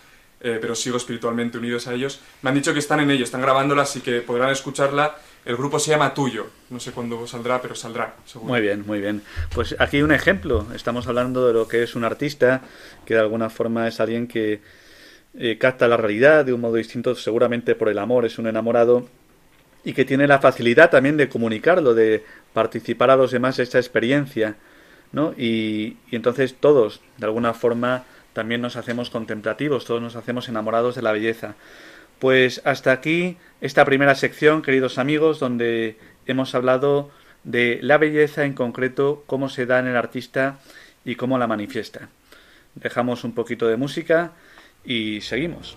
[0.44, 3.40] eh, pero sigo espiritualmente unidos a ellos, me han dicho que están en ello, están
[3.40, 5.16] grabándola, así que podrán escucharla.
[5.46, 8.52] El grupo se llama Tuyo, no sé cuándo saldrá, pero saldrá, seguro.
[8.52, 9.22] Muy bien, muy bien.
[9.54, 12.60] Pues aquí un ejemplo, estamos hablando de lo que es un artista,
[13.06, 14.60] que de alguna forma es alguien que
[15.38, 19.08] eh, capta la realidad de un modo distinto, seguramente por el amor, es un enamorado
[19.82, 24.56] y que tiene la facilidad también de comunicarlo, de participar a los demás esta experiencia,
[25.12, 25.32] ¿no?
[25.38, 31.02] Y entonces todos, de alguna forma, también nos hacemos contemplativos, todos nos hacemos enamorados de
[31.02, 31.54] la belleza.
[32.18, 37.10] Pues hasta aquí esta primera sección, queridos amigos, donde hemos hablado
[37.44, 40.58] de la belleza en concreto, cómo se da en el artista
[41.04, 42.08] y cómo la manifiesta.
[42.74, 44.32] Dejamos un poquito de música
[44.84, 45.76] y seguimos.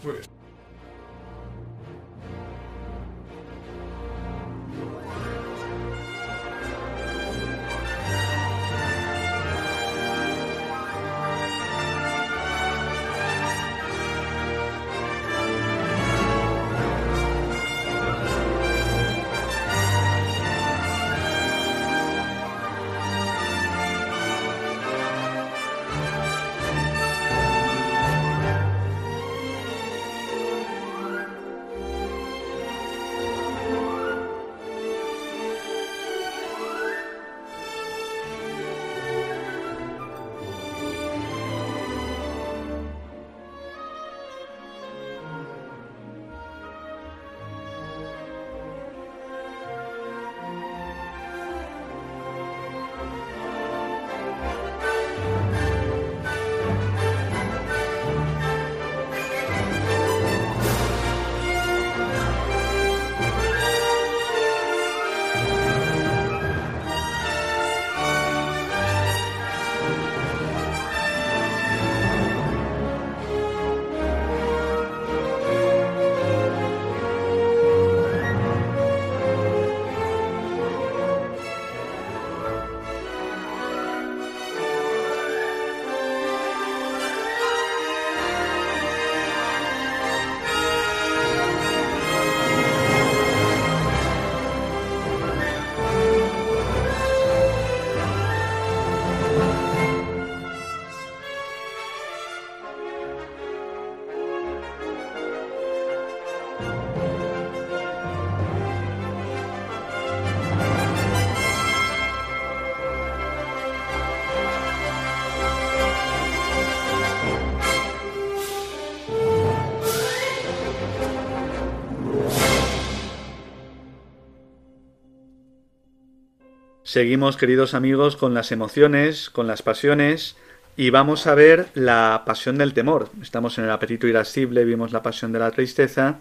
[126.97, 130.35] Seguimos, queridos amigos, con las emociones, con las pasiones,
[130.75, 133.11] y vamos a ver la pasión del temor.
[133.21, 136.17] Estamos en el apetito irascible, vimos la pasión de la tristeza,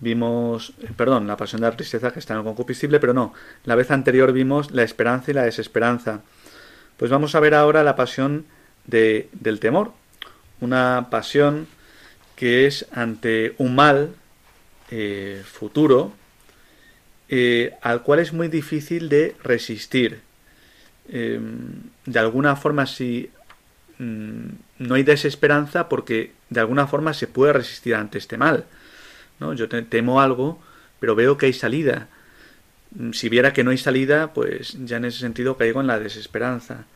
[0.00, 3.34] vimos, eh, perdón, la pasión de la tristeza que está en el concupiscible, pero no,
[3.64, 6.22] la vez anterior vimos la esperanza y la desesperanza.
[6.96, 8.46] Pues vamos a ver ahora la pasión
[8.86, 9.92] de, del temor,
[10.62, 11.66] una pasión
[12.36, 14.14] que es ante un mal
[14.90, 16.14] eh, futuro,
[17.28, 20.20] eh, al cual es muy difícil de resistir.
[21.08, 21.72] Em,
[22.06, 23.30] de alguna forma, si
[23.98, 24.46] mm,
[24.78, 28.64] no hay desesperanza, porque de alguna forma se puede resistir ante este mal.
[29.40, 29.52] ¿no?
[29.54, 30.60] Yo temo algo,
[31.00, 32.08] pero veo que hay salida.
[32.92, 35.98] Mm, si viera que no hay salida, pues ya en ese sentido caigo en la
[35.98, 36.86] desesperanza.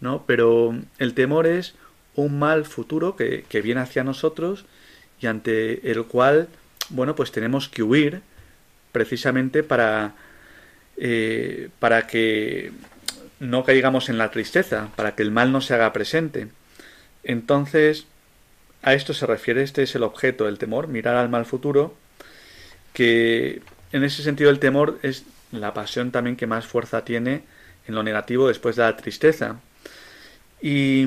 [0.00, 0.24] ¿no?
[0.26, 1.74] Pero el temor es
[2.14, 4.66] un mal futuro que, que viene hacia nosotros
[5.20, 6.48] y ante el cual,
[6.90, 8.22] bueno, pues tenemos que huir
[8.92, 10.14] precisamente para,
[10.96, 12.72] eh, para que
[13.40, 16.48] no caigamos en la tristeza, para que el mal no se haga presente.
[17.24, 18.06] Entonces,
[18.82, 21.94] a esto se refiere, este es el objeto del temor, mirar al mal futuro,
[22.92, 27.42] que en ese sentido el temor es la pasión también que más fuerza tiene
[27.86, 29.60] en lo negativo después de la tristeza.
[30.60, 31.06] Y,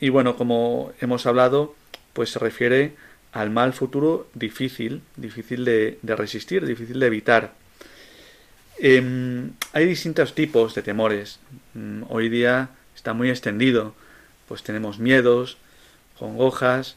[0.00, 1.74] y bueno, como hemos hablado,
[2.12, 2.94] pues se refiere
[3.34, 7.52] al mal futuro difícil, difícil de, resistir, difícil de evitar.
[8.78, 11.40] Em, hay distintos tipos de temores.
[11.74, 13.94] Mm, hoy día está muy extendido.
[14.46, 15.58] Pues tenemos miedos,
[16.16, 16.96] congojas,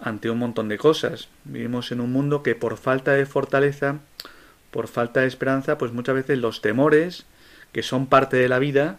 [0.00, 1.28] ante un montón de cosas.
[1.44, 4.00] Vivimos en un mundo que por falta de fortaleza,
[4.72, 7.24] por falta de esperanza, pues muchas veces los temores,
[7.70, 8.98] que son parte de la vida,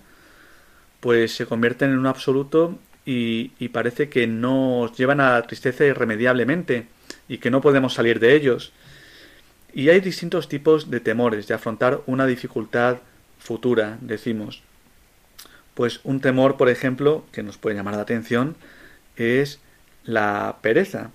[1.01, 2.79] pues se convierten en un absoluto
[3.11, 6.85] y, parece que nos llevan a la tristeza irremediablemente
[7.27, 8.71] y que no podemos salir de ellos.
[9.73, 12.97] Y hay distintos tipos de temores de afrontar una dificultad
[13.39, 14.61] futura, decimos.
[15.73, 18.55] Pues un temor, por ejemplo, que nos puede llamar la atención,
[19.15, 19.59] es
[20.03, 21.09] la pereza.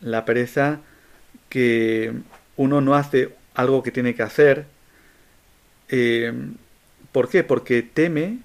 [0.00, 0.82] La pereza
[1.48, 2.12] que
[2.56, 4.66] uno no hace algo que tiene que hacer.
[5.88, 6.32] Eh,
[7.10, 7.42] ¿Por qué?
[7.42, 8.38] Porque teme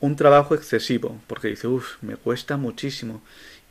[0.00, 3.22] un trabajo excesivo, porque dice, uff, me cuesta muchísimo.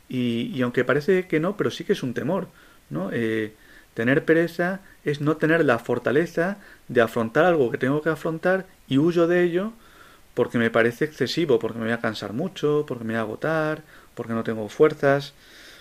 [0.08, 2.48] Y, y, aunque parece que no, pero sí que es un temor,
[2.90, 3.10] ¿no?
[3.12, 3.54] Eh,
[3.94, 8.98] Tener pereza es no tener la fortaleza de afrontar algo que tengo que afrontar y
[8.98, 9.72] huyo de ello
[10.34, 13.82] porque me parece excesivo, porque me voy a cansar mucho, porque me voy a agotar,
[14.14, 15.34] porque no tengo fuerzas.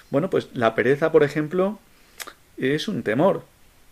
[0.10, 1.80] Bueno, pues la pereza, por ejemplo,
[2.58, 3.46] es un temor,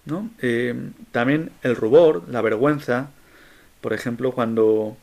[0.05, 0.29] ¿no?
[0.41, 0.75] Eh,
[1.11, 3.11] también el rubor, la vergüenza,
[3.81, 4.97] por ejemplo, cuando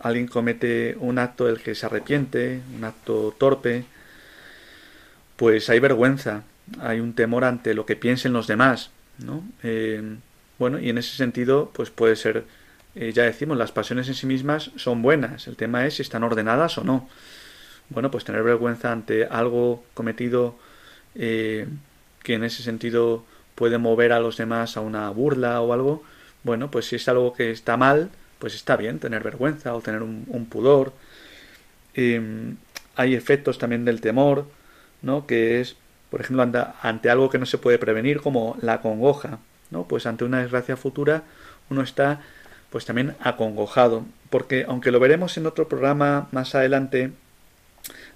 [0.00, 3.84] alguien comete un acto del que se arrepiente, un acto torpe,
[5.36, 6.42] pues hay vergüenza,
[6.80, 9.42] hay un temor ante lo que piensen los demás, ¿no?
[9.62, 10.02] Eh,
[10.58, 12.44] bueno, y en ese sentido, pues puede ser,
[12.94, 16.24] eh, ya decimos, las pasiones en sí mismas son buenas, el tema es si están
[16.24, 17.08] ordenadas o no.
[17.90, 20.56] Bueno, pues tener vergüenza ante algo cometido
[21.14, 21.66] eh,
[22.22, 26.02] que en ese sentido puede mover a los demás a una burla o algo,
[26.42, 30.02] bueno, pues si es algo que está mal, pues está bien tener vergüenza o tener
[30.02, 30.92] un, pudor.
[31.94, 32.56] Em,
[32.96, 34.46] hay efectos también del temor,
[35.02, 35.26] ¿no?
[35.26, 35.76] Que es,
[36.10, 36.46] por ejemplo,
[36.82, 39.38] ante algo que no se puede prevenir, como la congoja,
[39.70, 39.84] ¿no?
[39.86, 41.24] Pues ante una desgracia futura
[41.70, 42.20] uno está,
[42.70, 47.12] pues también acongojado, porque aunque lo veremos en otro programa más adelante,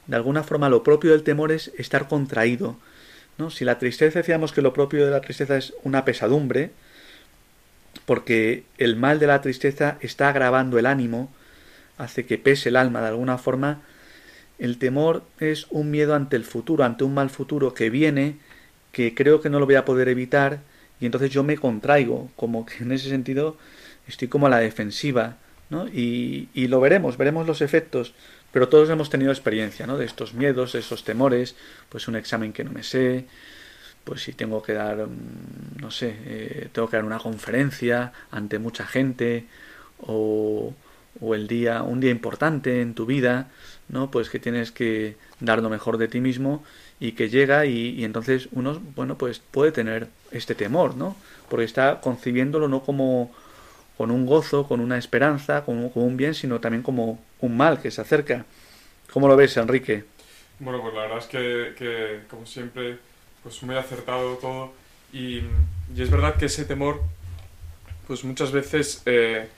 [0.06, 2.76] de alguna forma lo propio del temor es estar contraído,
[3.38, 3.50] ¿no?
[3.50, 6.70] Si la tristeza decíamos que lo propio de la tristeza es una pesadumbre,
[8.12, 11.33] porque el mal de la tristeza está agravando el ánimo,
[11.96, 13.81] hace que pese el alma de alguna forma,
[14.59, 18.37] el temor es un miedo ante el futuro, ante un mal futuro que viene,
[18.92, 20.61] que creo que no lo voy a poder evitar,
[21.01, 23.57] y entonces yo me contraigo, como que en ese sentido
[24.07, 25.38] estoy como a la defensiva,
[25.70, 25.88] ¿no?
[25.88, 28.12] Y, y lo veremos, veremos los efectos,
[28.53, 29.96] pero todos hemos tenido experiencia, ¿no?
[29.96, 31.57] De estos miedos, de esos temores,
[31.88, 33.25] pues un examen que no me sé,
[34.04, 38.58] pues si tengo que dar, mm, no sé, eh, tengo que dar una conferencia ante
[38.58, 39.46] mucha gente
[39.98, 40.74] o,
[41.20, 43.50] o, el día, un día importante en tu vida,
[43.88, 44.10] ¿no?
[44.10, 46.64] Pues que tienes que dar lo mejor de ti mismo
[47.00, 51.16] y que llega y, y entonces uno, bueno, pues puede tener este temor, ¿no?
[51.48, 53.32] Porque está concibiéndolo no como
[53.96, 57.90] con un gozo, con una esperanza, como un bien, sino también como un mal que
[57.90, 58.44] se acerca.
[59.12, 60.04] ¿Cómo lo ves, Enrique?
[60.58, 62.98] Bueno, pues la verdad es que como siempre
[63.42, 64.72] pues muy acertado todo.
[65.12, 65.38] Y,
[65.94, 67.02] y, es verdad que ese temor,
[68.07, 69.48] pues muchas veces eh,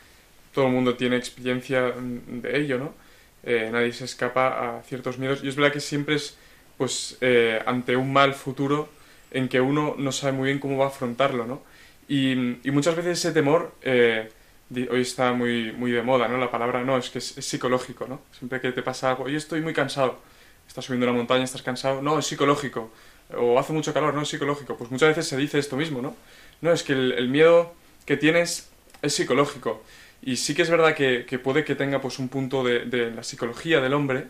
[0.53, 2.95] todo el mundo tiene experiencia de ello, ¿no?
[3.43, 5.45] Eh, nadie se escapa a ciertos miedos.
[5.45, 6.37] Y es verdad que siempre es,
[6.79, 8.89] pues, eh, ante un mal futuro
[9.31, 11.63] en que uno no sabe muy bien cómo va a afrontarlo, ¿no?
[12.09, 12.33] Y,
[12.67, 16.39] y muchas veces ese temor, hoy está muy, muy de moda, ¿no?
[16.39, 18.21] La palabra no, es que es, es psicológico, ¿no?
[18.37, 20.21] Siempre que te pasa algo, hoy estoy muy cansado,
[20.69, 22.91] estás subiendo una montaña, estás cansado, no, es psicológico
[23.39, 24.77] o hace mucho calor, no es psicológico.
[24.77, 26.17] Pues muchas veces se dice esto mismo, ¿no?
[26.61, 27.75] No, es que el, miedo
[28.07, 28.71] que tienes
[29.03, 29.83] es psicológico.
[30.23, 33.81] Y sí que es verdad que, puede que tenga pues un punto de, la psicología
[33.81, 34.27] del hombre,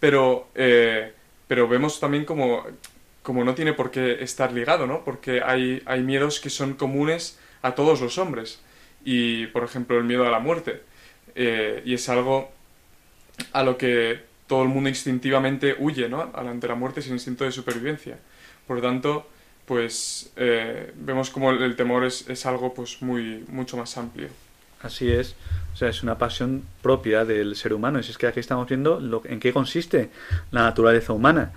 [0.00, 1.12] pero, eh,
[1.48, 2.64] pero vemos también como,
[3.22, 5.04] como no tiene por qué estar ligado, ¿no?
[5.04, 8.60] Porque hay, hay miedos que son comunes a todos los hombres.
[9.04, 10.82] Y, por ejemplo, el miedo a la muerte.
[11.34, 12.50] Eh, y es algo
[13.52, 16.30] a lo que todo el mundo instintivamente huye, ¿no?
[16.34, 18.18] Ante la muerte es el instinto de supervivencia.
[18.66, 19.26] Por lo tanto,
[19.64, 24.28] pues eh, vemos como el, temor es, es, algo pues muy mucho más amplio.
[24.82, 25.34] Así es,
[25.72, 27.98] o sea, es una pasión propia del ser humano.
[27.98, 30.10] Es que aquí estamos viendo lo, en qué consiste
[30.50, 31.52] la naturaleza humana.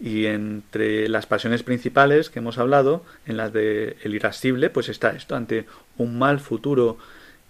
[0.00, 5.10] Y entre las pasiones principales que hemos hablado, en las de el irascible, pues está
[5.10, 6.98] esto, ante un mal futuro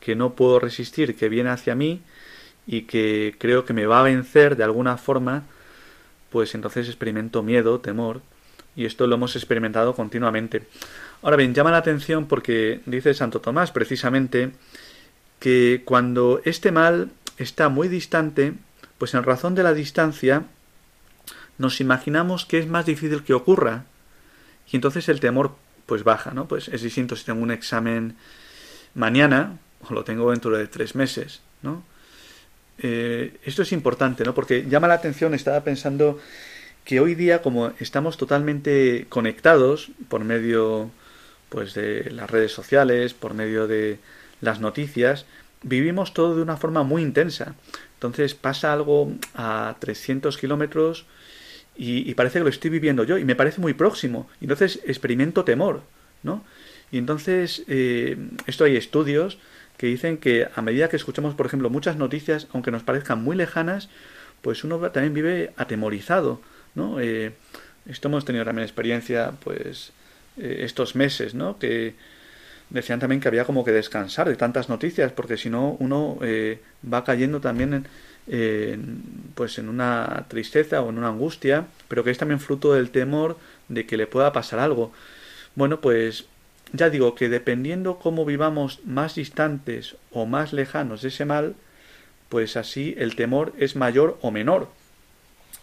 [0.01, 2.03] que no puedo resistir, que viene hacia mí,
[2.67, 5.45] y que creo que me va a vencer de alguna forma,
[6.31, 8.21] pues entonces experimento miedo, temor,
[8.75, 10.63] y esto lo hemos experimentado continuamente.
[11.23, 14.53] Ahora bien, llama la atención porque dice Santo Tomás precisamente
[15.39, 18.55] que cuando este mal está muy distante,
[18.99, 20.45] pues en razón de la distancia,
[21.59, 23.85] nos imaginamos que es más difícil que ocurra,
[24.71, 25.55] y entonces el temor
[25.87, 26.47] pues baja, ¿no?
[26.47, 28.17] Pues es distinto si tengo un examen
[28.95, 31.83] mañana o lo tengo dentro de tres meses, ¿no?
[32.79, 34.35] Eh, esto es importante, ¿no?
[34.35, 36.21] Porque llama la atención, estaba pensando
[36.85, 40.91] que hoy día, como estamos totalmente conectados por medio
[41.49, 43.99] pues de las redes sociales, por medio de
[44.41, 45.27] las noticias,
[45.63, 47.55] vivimos todo de una forma muy intensa.
[47.95, 51.07] Entonces pasa algo a 300 kilómetros
[51.77, 54.29] y, parece que lo estoy viviendo yo y me parece muy próximo.
[54.41, 55.83] Entonces experimento temor,
[56.23, 56.43] ¿no?
[56.91, 59.39] Y entonces, eh, esto hay estudios
[59.79, 63.35] que dicen que a medida que escuchamos, por ejemplo, muchas noticias, aunque nos parezcan muy
[63.35, 63.89] lejanas,
[64.43, 66.41] pues uno también vive atemorizado,
[66.75, 67.01] ¿no?
[67.01, 67.33] Eh,
[67.87, 69.93] esto hemos tenido también experiencia, pues,
[70.37, 71.59] eh, estos meses, ¿no?
[71.59, 71.95] Que
[72.71, 76.61] decían también que había como que descansar de tantas noticias, porque si no uno eh,
[76.91, 77.87] va cayendo también
[78.29, 79.03] en,
[79.35, 83.37] pues en una tristeza o en una angustia, pero que es también fruto del temor
[83.69, 84.93] de que le pueda pasar algo.
[85.55, 86.25] Bueno, pues
[86.73, 91.55] ya digo que dependiendo cómo vivamos más distantes o más lejanos de ese mal,
[92.29, 94.69] pues así el temor es mayor o menor.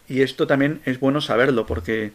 [0.10, 2.12] Y esto también es bueno saberlo, porque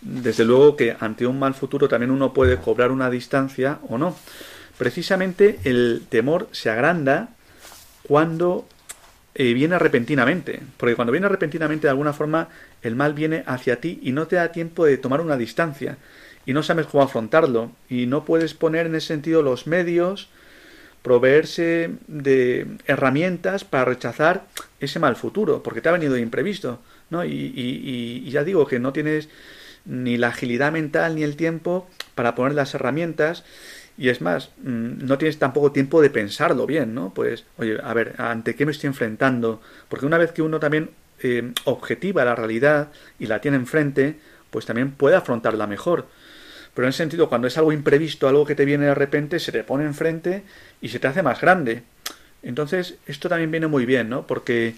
[0.00, 4.16] desde luego que ante un mal futuro también uno puede cobrar una distancia o no.
[4.78, 7.28] Precisamente el temor se agranda
[8.02, 8.66] cuando
[9.34, 12.48] eh, viene repentinamente, porque cuando viene repentinamente de alguna forma
[12.82, 15.98] el mal viene hacia ti y no te da tiempo de tomar una distancia
[16.46, 20.28] y no sabes cómo afrontarlo y no puedes poner en ese sentido los medios,
[21.02, 24.46] proveerse de herramientas para rechazar
[24.80, 26.80] ese mal futuro, porque te ha venido de imprevisto,
[27.14, 27.24] ¿no?
[27.24, 29.28] Y, y ya digo que no tienes
[29.86, 33.44] ni la agilidad mental ni el tiempo para poner las herramientas
[33.96, 37.14] y es más, mm, no tienes tampoco tiempo de pensarlo bien, ¿no?
[37.14, 39.60] Pues, oye, a ver, ¿ante qué me estoy enfrentando?
[39.88, 40.90] Porque una vez que uno también
[41.20, 42.88] eh, objetiva la realidad
[43.18, 44.16] y la tiene enfrente,
[44.50, 46.06] pues también puede afrontarla mejor.
[46.74, 49.52] Pero en ese sentido, cuando es algo imprevisto, algo que te viene de repente, se
[49.52, 50.42] te pone enfrente
[50.80, 51.84] y se te hace más grande.
[52.42, 54.26] Entonces, esto también viene muy bien, ¿no?
[54.26, 54.74] Porque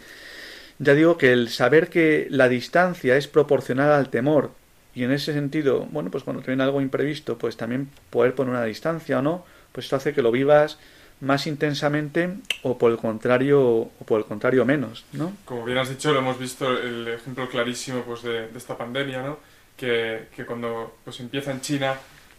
[0.79, 4.51] ya digo que el saber que la distancia es proporcional al temor
[4.95, 8.55] y en ese sentido, bueno, pues cuando te viene algo imprevisto, pues también poder poner
[8.55, 10.79] una distancia o no, pues esto hace que lo vivas
[11.21, 12.31] más intensamente
[12.63, 15.33] o por el contrario o por el contrario menos, ¿no?
[15.45, 19.39] Como bien has dicho, lo hemos visto el ejemplo clarísimo pues de, esta pandemia, ¿no?
[19.77, 21.95] Que, que, cuando pues empieza en China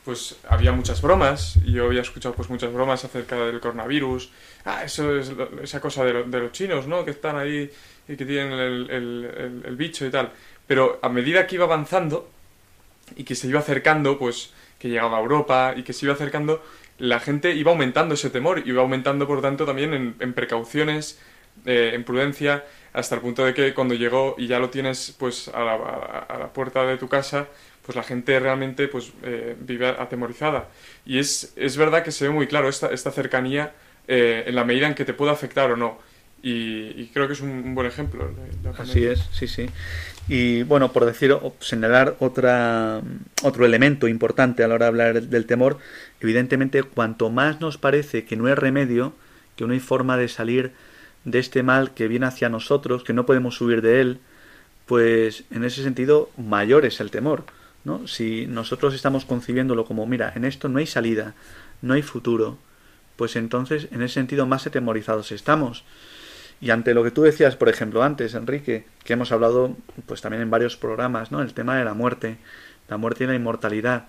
[0.08, 4.32] pues había muchas bromas y yo había escuchado pues muchas bromas acerca del coronavirus.
[4.64, 7.70] Ah eso es esa cosa de, de, los chinos no que están ahí
[8.08, 10.32] y que tienen el, el, bicho y tal.
[10.66, 12.30] Pero a medida que iba avanzando
[13.18, 16.64] y que se iba acercando, pues que llegaba a Europa y que se iba acercando,
[16.99, 21.20] la gente iba aumentando ese temor, iba aumentando por tanto también en, precauciones,
[21.66, 25.49] eh, en prudencia, hasta el punto de que cuando llegó y ya lo tienes pues
[25.49, 25.74] a la,
[26.30, 27.47] a la puerta de tu casa,
[27.88, 30.68] pues la gente realmente pues eh, vive atemorizada.
[31.06, 33.72] Y es, es verdad que se ve muy claro esta, esta cercanía
[34.10, 35.98] eh, en la medida en que te puede afectar o no.
[36.44, 38.30] Y, creo que es un, buen ejemplo.
[38.78, 39.68] Así es, sí, sí.
[40.28, 43.02] Y bueno, por decir, señalar otra,
[43.44, 45.78] otro elemento importante a la hora de hablar del temor,
[46.22, 49.14] evidentemente cuanto más nos parece que no hay remedio,
[49.56, 50.74] que no hay forma de salir
[51.24, 54.20] de este mal que viene hacia nosotros, que no podemos huir de él,
[54.86, 57.46] pues en ese sentido mayor es el temor.
[57.88, 58.08] ¿No?
[58.08, 61.34] Si nosotros estamos concibiéndolo como, mira, en esto no hay salida,
[61.82, 62.60] no hay futuro,
[63.16, 65.84] pues entonces en ese sentido más atemorizados estamos.
[66.60, 69.76] Y ante lo que tú decías, por ejemplo, antes, Enrique, que hemos hablado
[70.06, 71.42] pues también en varios programas, ¿no?
[71.42, 72.38] El tema de la muerte,
[72.90, 74.08] la muerte y la inmortalidad.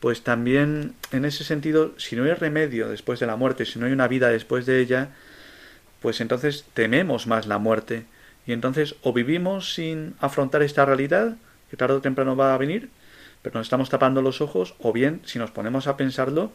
[0.00, 3.86] Pues también en ese sentido, si no hay remedio después de la muerte, si no
[3.86, 5.08] hay una vida después de ella,
[6.00, 8.04] pues entonces tememos más la muerte.
[8.46, 11.36] Y entonces o vivimos sin afrontar esta realidad,
[11.70, 12.90] que tarde o temprano va a venir,
[13.46, 16.50] pero nos estamos tapando los ojos, o bien, si nos ponemos a pensarlo,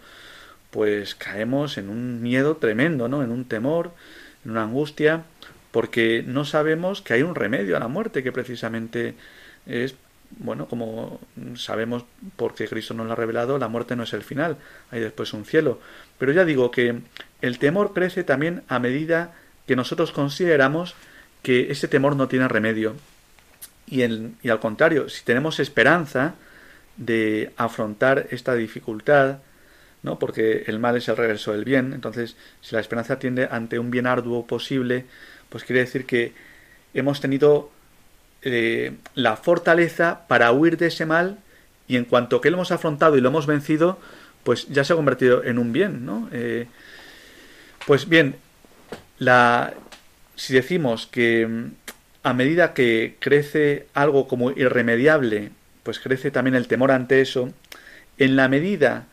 [0.71, 3.23] pues caemos en un miedo tremendo, ¿no?
[3.23, 3.93] En un temor,
[4.43, 5.23] en una angustia,
[5.71, 9.15] porque no sabemos que hay un remedio a la muerte, que precisamente
[9.65, 9.95] es,
[10.31, 11.21] bueno, como
[11.55, 12.03] sabemos
[12.35, 14.57] porque Cristo nos lo ha revelado, la muerte no es el final,
[14.91, 15.79] hay después un cielo.
[16.17, 16.99] Pero ya digo que
[17.41, 19.33] el temor crece también a medida
[19.65, 20.93] que nosotros consideramos
[21.41, 22.97] que ese temor no tiene remedio.
[23.87, 26.35] Y, y al contrario, si tenemos esperanza
[27.01, 29.39] de afrontar esta dificultad,
[30.03, 30.19] ¿no?
[30.19, 31.93] porque el mal es el regreso del bien.
[31.93, 35.05] Entonces, si la esperanza tiende ante un bien arduo posible,
[35.49, 36.33] pues quiere decir que
[36.93, 37.71] hemos tenido
[38.43, 41.39] eh, la fortaleza para huir de ese mal
[41.87, 43.99] y en cuanto que lo hemos afrontado y lo hemos vencido,
[44.43, 46.29] pues ya se ha convertido en un bien, ¿no?
[46.31, 46.67] Eh,
[47.85, 48.35] pues bien,
[49.17, 49.73] la,
[50.35, 51.65] si decimos que mm,
[52.23, 55.51] a medida que crece algo como irremediable,
[55.83, 57.51] pues crece también el temor ante eso,
[58.17, 59.07] en la medida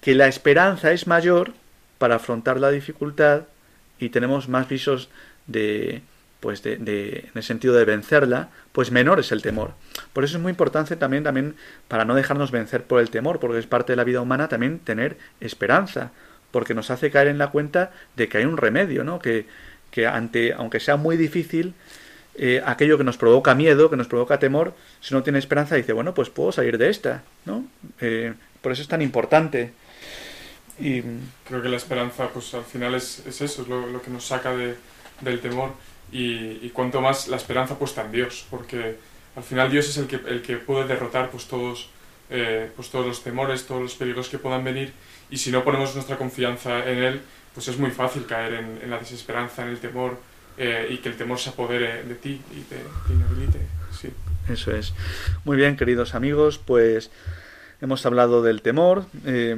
[0.00, 1.52] que la esperanza es mayor
[1.98, 3.42] para afrontar la dificultad
[3.98, 5.08] y tenemos más visos
[5.46, 6.02] de
[6.42, 9.74] pues de, en el sentido de vencerla, pues menor es el temor.
[10.12, 11.54] Por eso es muy importante también, también
[11.86, 14.80] para no dejarnos vencer por el temor, porque es parte de la vida humana también
[14.80, 16.10] tener esperanza,
[16.50, 19.20] porque nos hace caer en la cuenta de que hay un remedio, ¿no?
[19.20, 19.46] Que,
[19.92, 21.74] que ante, aunque sea muy difícil,
[22.34, 25.92] eh, aquello que nos provoca miedo, que nos provoca temor, si uno tiene esperanza dice,
[25.92, 27.64] bueno, pues puedo salir de esta, ¿no?
[28.00, 29.72] Eh, por eso es tan importante.
[30.80, 31.02] Y
[31.46, 34.56] creo que la esperanza, pues al final es, es eso, es lo, que nos saca
[34.56, 34.76] de,
[35.20, 35.72] del temor.
[36.10, 38.96] Y, cuanto más la esperanza puesta en Dios, porque
[39.36, 41.90] al final Dios es el que, el que puede derrotar pues todos,
[42.30, 44.92] eh, pues todos los temores, todos los peligros que puedan venir.
[45.30, 47.20] Y si no ponemos nuestra confianza en Él,
[47.54, 50.18] pues es muy fácil caer en la desesperanza, en el temor
[50.56, 52.76] eh, y que el temor se apodere de ti y te,
[53.06, 53.58] te inhabilite.
[53.90, 54.08] Sí.
[54.48, 54.92] Eso es.
[55.44, 57.10] Muy bien, queridos amigos, pues
[57.80, 59.06] hemos hablado del temor.
[59.24, 59.56] Eh,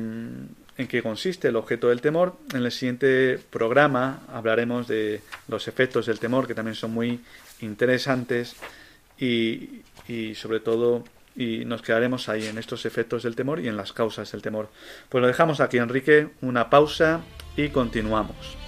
[0.77, 2.37] en qué consiste el objeto del temor.
[2.53, 7.21] En el siguiente programa hablaremos de los efectos del temor, que también son muy
[7.61, 8.57] interesantes
[9.19, 11.05] y, y sobre todo
[11.37, 14.69] y nos quedaremos ahí en estos efectos del temor y en las causas del temor.
[15.09, 17.23] Pues lo dejamos aquí, Enrique, una pausa
[17.57, 18.64] y continuamos.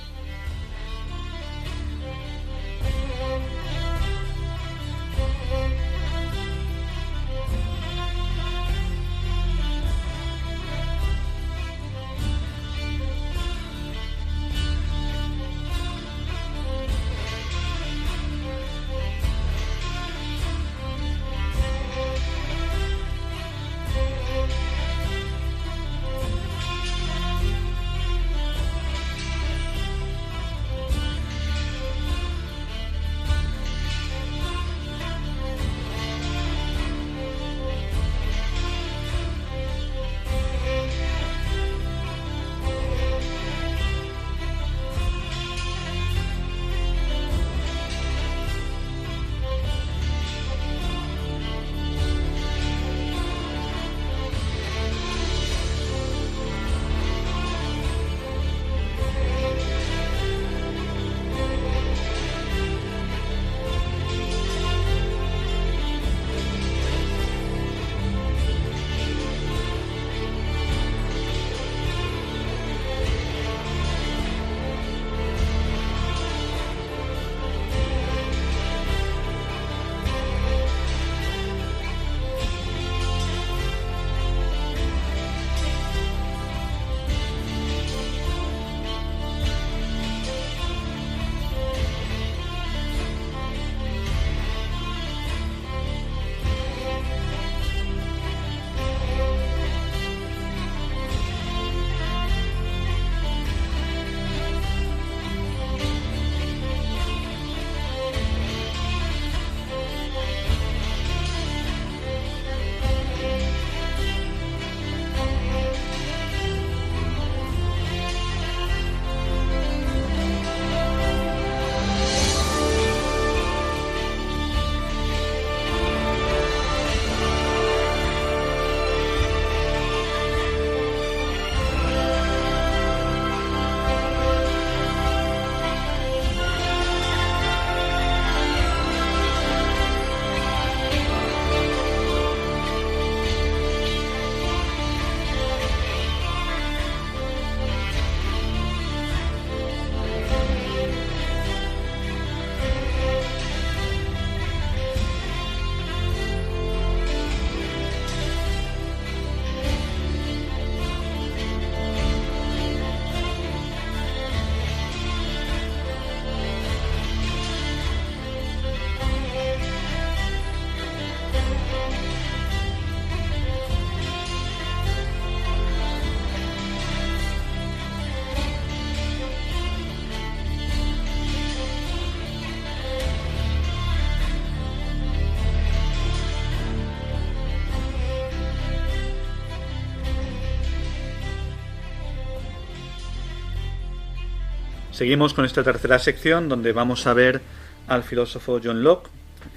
[194.97, 197.43] Seguimos con esta tercera sección donde vamos a ver
[197.87, 199.11] al filósofo John Locke,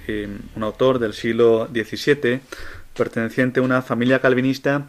[0.06, 2.40] eh, un autor del siglo XVII,
[2.94, 4.88] perteneciente a una familia calvinista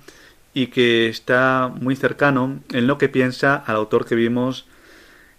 [0.53, 4.65] y que está muy cercano en lo que piensa al autor que vimos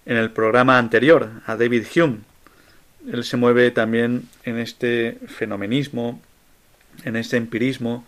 [0.06, 2.20] en el programa anterior, a David Hume.
[3.12, 6.22] Él se mueve también en este fenomenismo,
[7.04, 8.06] en este empirismo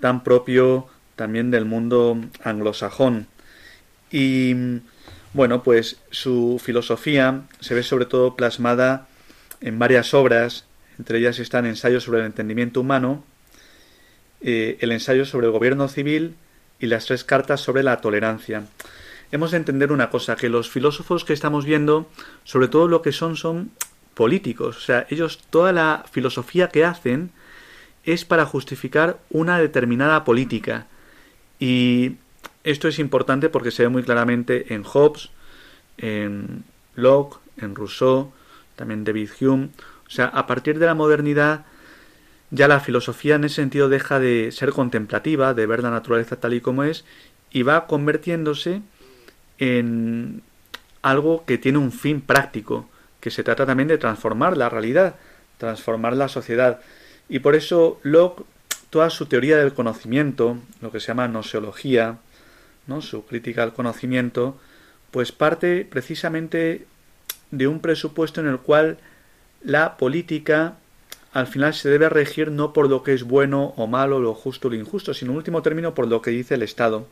[0.00, 3.28] tan propio también del mundo anglosajón.
[4.10, 4.80] Y
[5.34, 9.08] bueno, pues su filosofía se ve sobre todo plasmada
[9.60, 10.64] en varias obras,
[10.98, 13.24] entre ellas están ensayos sobre el entendimiento humano,
[14.40, 16.36] eh, el ensayo sobre el gobierno civil
[16.78, 18.64] y las tres cartas sobre la tolerancia.
[19.32, 22.08] Hemos de entender una cosa, que los filósofos que estamos viendo,
[22.44, 23.72] sobre todo lo que son, son
[24.14, 24.76] políticos.
[24.76, 27.32] O sea, ellos, toda la filosofía que hacen
[28.04, 30.86] es para justificar una determinada política.
[31.58, 32.16] Y
[32.64, 35.30] esto es importante porque se ve muy claramente en Hobbes,
[35.98, 36.64] en
[36.96, 38.32] Locke, en Rousseau,
[38.74, 39.68] también David Hume.
[40.06, 41.64] O sea, a partir de la modernidad
[42.50, 46.54] ya la filosofía en ese sentido deja de ser contemplativa, de ver la naturaleza tal
[46.54, 47.04] y como es,
[47.50, 48.82] y va convirtiéndose
[49.58, 50.42] en
[51.02, 52.88] algo que tiene un fin práctico,
[53.20, 55.16] que se trata también de transformar la realidad,
[55.58, 56.80] transformar la sociedad.
[57.28, 58.44] Y por eso Locke,
[58.90, 62.18] toda su teoría del conocimiento, lo que se llama noseología,
[62.86, 63.02] ¿no?
[63.02, 64.58] su crítica al conocimiento,
[65.10, 66.86] pues parte precisamente
[67.50, 68.98] de un presupuesto en el cual
[69.62, 70.76] la política
[71.32, 74.68] al final se debe regir no por lo que es bueno o malo, lo justo
[74.68, 77.08] o lo injusto, sino en último término por lo que dice el Estado.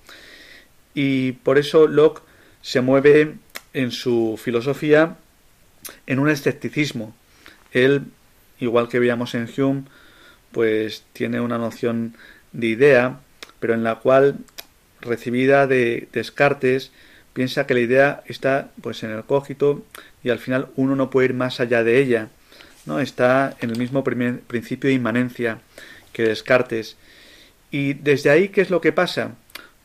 [0.95, 2.23] Y por eso Locke
[2.61, 3.35] se mueve
[3.73, 5.17] en su filosofía
[6.07, 7.15] en un escepticismo.
[7.73, 8.05] Él,
[8.61, 9.85] igual que veíamos en Hume,
[10.53, 12.15] pues tiene una noción
[12.53, 13.21] de idea,
[13.59, 14.39] pero en la cual,
[15.03, 16.91] recibida de Descartes,
[17.33, 19.85] piensa que la idea está pues en el cógito
[20.23, 22.29] y al final uno no puede ir más allá de ella.
[22.87, 23.01] ¿no?
[23.01, 25.59] Está en el mismo principio de inmanencia
[26.13, 26.97] que Descartes.
[27.71, 29.35] Y desde ahí, ¿qué es lo que pasa?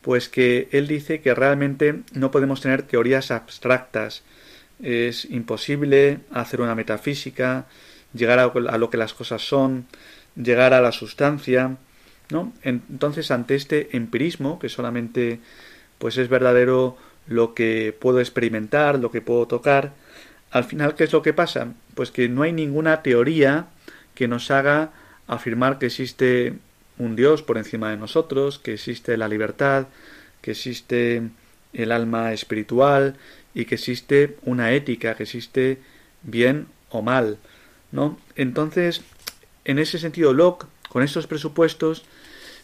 [0.02, 4.24] Pues que él dice que realmente no podemos tener teorías abstractas.
[4.82, 7.66] Es imposible hacer una metafísica,
[8.14, 9.88] llegar a lo que las cosas son,
[10.36, 11.78] llegar a la sustancia,
[12.30, 12.54] ¿no?
[12.64, 15.40] Entonces, ante este empirismo, que solamente
[15.98, 16.98] pues es verdadero
[17.28, 19.94] lo que puedo experimentar, lo que puedo tocar,
[20.52, 21.74] al final, ¿qué es lo que pasa?
[21.96, 23.68] Pues que no hay ninguna teoría
[24.16, 24.92] que nos haga
[25.28, 26.54] afirmar que existe
[26.98, 29.88] un Dios por encima de nosotros, que existe la libertad,
[30.42, 31.30] que existe
[31.74, 33.18] el alma espiritual
[33.54, 35.80] y que existe una ética, que existe
[36.24, 37.38] bien o mal,
[37.92, 38.18] ¿no?
[38.36, 39.02] Entonces,
[39.66, 42.06] en ese sentido, Locke, con estos presupuestos,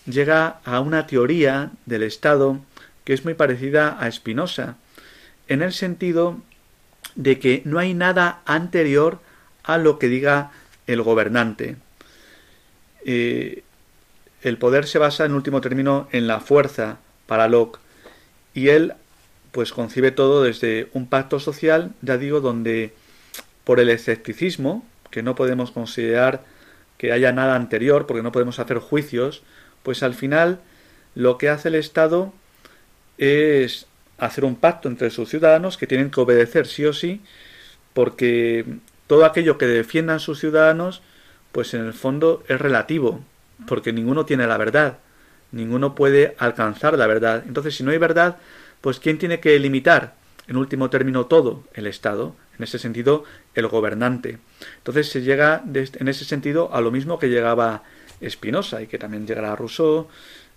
[0.06, 2.60] llega a una teoría del Estado
[3.04, 4.76] que es muy parecida a Spinoza,
[5.48, 6.38] en el sentido
[7.16, 9.20] de que no hay nada anterior
[9.64, 10.52] a lo que diga
[10.88, 11.76] el gobernante.
[13.06, 13.64] Eh,
[14.42, 16.98] el poder se basa en último término en la fuerza
[17.28, 17.80] para Locke
[18.54, 18.94] y él
[19.52, 22.94] pues concibe todo desde un pacto social, ya digo, donde
[23.64, 26.44] por el escepticismo, que no podemos considerar
[26.98, 29.44] que haya nada anterior, porque no podemos hacer juicios,
[29.84, 30.60] pues al final
[31.16, 32.34] lo que hace el Estado
[33.18, 33.86] es
[34.18, 37.22] hacer un pacto entre sus ciudadanos que tienen que obedecer sí o sí,
[37.94, 38.66] porque
[39.08, 41.02] todo aquello que defiendan sus ciudadanos,
[41.52, 43.24] pues en el fondo es relativo,
[43.68, 45.00] porque ninguno tiene la verdad,
[45.52, 47.44] ninguno puede alcanzar la verdad.
[47.46, 48.38] Entonces, si no hay verdad,
[48.82, 50.16] pues ¿quién tiene que limitar,
[50.48, 51.64] en último término, todo?
[51.74, 53.24] El Estado, en ese sentido,
[53.56, 54.40] el gobernante.
[54.78, 57.84] Entonces se llega en ese sentido a lo mismo que llegaba
[58.30, 60.08] Spinoza y que también llegará Rousseau,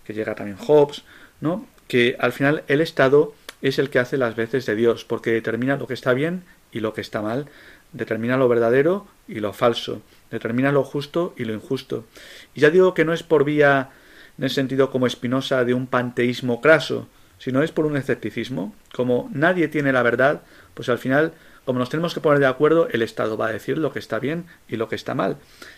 [0.05, 1.03] que llega también Hobbes,
[1.41, 1.65] ¿no?
[1.87, 5.77] Que al final el Estado es el que hace las veces de Dios, porque determina
[5.77, 7.47] lo que está bien y lo que está mal,
[7.93, 10.01] determina lo verdadero y lo falso,
[10.31, 12.05] determina lo justo y lo injusto.
[12.53, 13.89] Y ya digo que no es por vía,
[14.37, 17.07] en el sentido como Espinosa, de un panteísmo craso,
[17.39, 18.73] sino es por un escepticismo.
[18.93, 20.41] Como nadie tiene la verdad,
[20.73, 21.33] pues al final,
[21.65, 24.19] como nos tenemos que poner de acuerdo, el Estado va a decir lo que está
[24.19, 25.37] bien y lo que está mal.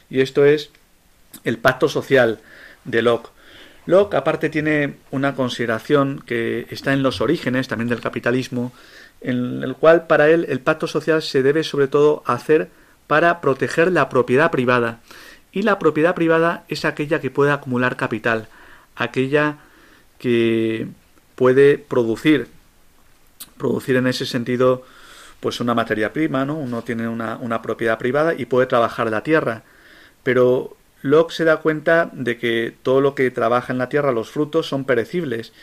[0.09, 0.71] Y esto es
[1.43, 2.39] el pacto social
[2.85, 3.29] de Locke.
[3.85, 8.71] Locke, aparte, tiene una consideración que está en los orígenes también del capitalismo,
[9.21, 12.69] en el cual para él el pacto social se debe sobre todo hacer
[13.07, 14.99] para proteger la propiedad privada.
[15.51, 18.47] Y la propiedad privada es aquella que puede acumular capital,
[18.95, 19.57] aquella
[20.19, 20.87] que
[21.35, 22.47] puede producir,
[23.57, 24.83] producir en ese sentido
[25.39, 26.55] pues una materia prima, ¿no?
[26.55, 29.63] Uno tiene una, una propiedad privada y puede trabajar la tierra.
[30.21, 34.29] Pero Locke se da cuenta de que todo lo que trabaja en la tierra, los
[34.29, 35.53] frutos, son perecibles.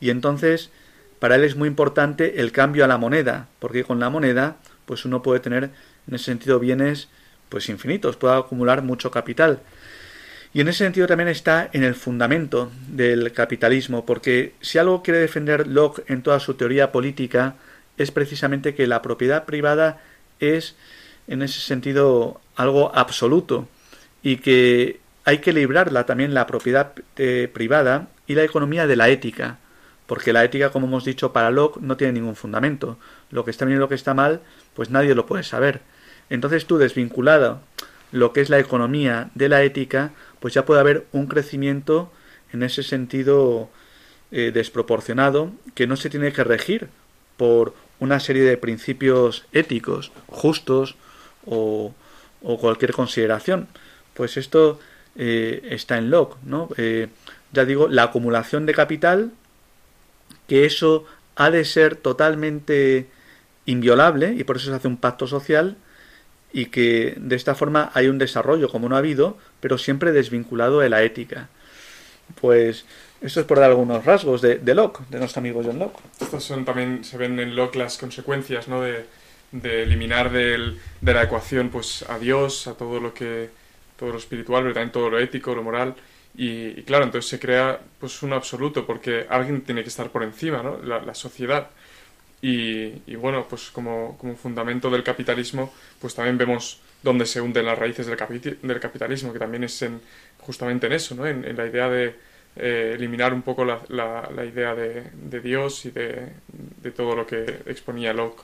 [0.00, 0.70] Y entonces,
[1.18, 4.56] para él es muy importante el cambio a la moneda, porque con la moneda,
[4.86, 5.70] pues uno puede tener,
[6.08, 7.08] en ese sentido, bienes
[7.48, 9.60] pues infinitos, puede acumular mucho capital.
[10.54, 15.20] Y en ese sentido también está en el fundamento del capitalismo, porque si algo quiere
[15.20, 17.54] defender Locke en toda su teoría política,
[17.98, 20.00] es precisamente que la propiedad privada
[20.40, 20.74] es,
[21.28, 23.68] en ese sentido, algo absoluto
[24.22, 29.08] y que hay que librarla también la propiedad eh, privada y la economía de la
[29.08, 29.58] ética,
[30.06, 32.98] porque la ética, como hemos dicho, para Locke no tiene ningún fundamento.
[33.30, 34.40] Lo que está bien y lo que está mal,
[34.74, 35.80] pues nadie lo puede saber.
[36.28, 37.60] Entonces tú, desvinculado
[38.10, 42.12] lo que es la economía de la ética, pues ya puede haber un crecimiento
[42.52, 43.70] en ese sentido
[44.30, 46.88] eh, desproporcionado que no se tiene que regir
[47.36, 50.96] por una serie de principios éticos justos
[51.46, 51.94] o,
[52.42, 53.68] o cualquier consideración,
[54.14, 54.80] pues esto
[55.16, 56.68] eh, está en Locke, ¿no?
[56.76, 57.08] Eh,
[57.52, 59.32] ya digo, la acumulación de capital,
[60.48, 61.04] que eso
[61.36, 63.06] ha de ser totalmente
[63.66, 65.76] inviolable y por eso se hace un pacto social
[66.52, 70.80] y que de esta forma hay un desarrollo como no ha habido, pero siempre desvinculado
[70.80, 71.48] de la ética.
[72.40, 72.84] Pues
[73.20, 76.00] esto es por dar algunos rasgos de, Locke, de nuestro amigo John Locke.
[76.20, 78.82] Estas son también, se ven en Locke las consecuencias, ¿no?
[78.82, 79.06] De,
[79.52, 83.50] de eliminar del, de la ecuación pues a Dios, a todo lo que
[84.02, 85.94] todo lo espiritual, pero también todo lo ético, lo moral,
[86.34, 90.62] Y, claro, entonces se crea pues un absoluto, porque alguien tiene que estar por encima,
[90.62, 90.78] ¿no?
[90.82, 91.70] La, sociedad.
[92.40, 97.78] Y, bueno, pues como, como, fundamento del capitalismo, pues también vemos dónde se hunden las
[97.78, 98.16] raíces del,
[98.62, 100.00] del capitalismo, que también es en,
[100.40, 101.26] justamente en eso, ¿no?
[101.26, 102.16] En, la idea de
[102.56, 106.32] eh, eliminar un poco la, la, idea de, de, Dios y de,
[106.82, 108.42] de todo lo que exponía Locke.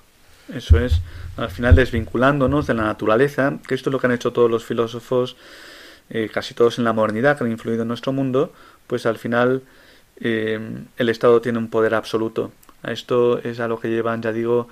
[0.55, 1.03] Eso es,
[1.37, 4.65] al final desvinculándonos de la naturaleza, que esto es lo que han hecho todos los
[4.65, 5.37] filósofos
[6.11, 8.53] eh, casi todos en la modernidad que han influido en nuestro mundo,
[8.87, 9.63] pues al final
[10.21, 10.59] eh,
[10.97, 12.51] el Estado tiene un poder absoluto.
[12.83, 14.69] A esto es a lo que llevan, ya digo,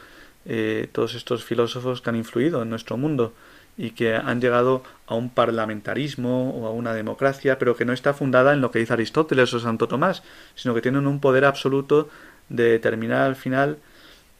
[0.47, 3.35] eh, todos estos filósofos que han influido en nuestro mundo
[3.77, 8.15] y que han llegado a un parlamentarismo o a una democracia, pero que no está
[8.15, 10.23] fundada en lo que dice Aristóteles o Santo Tomás,
[10.55, 12.09] sino que tienen un poder absoluto
[12.49, 13.79] de determinar al final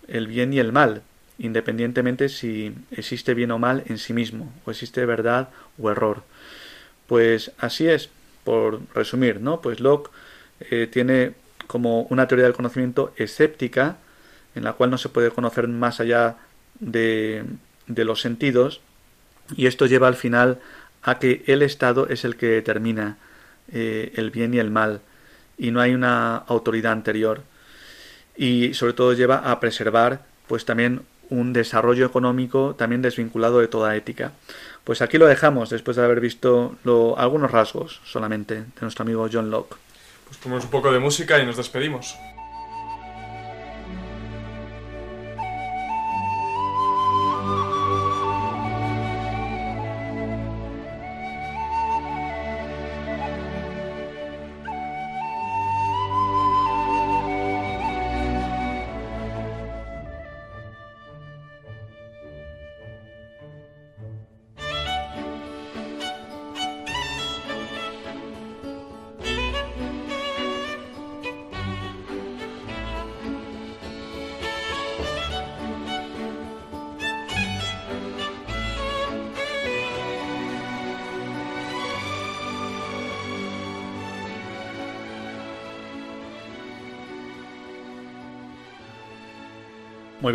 [0.09, 1.03] el bien y el mal,
[1.39, 6.23] independientemente si existe bien o mal en sí mismo, o existe verdad o error.
[7.07, 8.11] Pues así es,
[8.45, 9.61] por resumir, ¿no?
[9.61, 10.11] Pues Locke
[10.61, 11.35] eh, tiene
[11.67, 13.97] como una teoría del conocimiento escéptica,
[14.55, 16.37] en la cual no se puede conocer más allá
[16.79, 17.45] de,
[17.87, 18.81] de los sentidos,
[19.55, 20.59] y esto lleva al final
[21.03, 23.17] a que el Estado es el que determina
[23.73, 25.01] eh, el bien y el mal,
[25.59, 27.43] y no hay una autoridad anterior.
[28.37, 33.97] Y sobre todo lleva a preservar, pues también un desarrollo económico también desvinculado de toda
[33.97, 34.33] ética.
[34.85, 36.77] Pues aquí lo dejamos después de haber visto
[37.17, 39.77] algunos rasgos solamente de nuestro amigo John Locke.
[40.27, 42.17] Pues ponemos un poco de música y nos despedimos.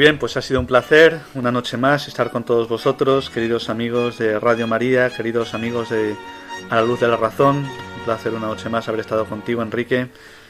[0.02, 4.18] Bien, pues ha sido un placer, una noche más, estar con todos vosotros, queridos amigos
[4.18, 6.16] de Radio María, queridos amigos de
[6.72, 7.58] A la Luz de la Razón.
[7.58, 10.08] Un placer una noche más haber estado contigo, Enrique.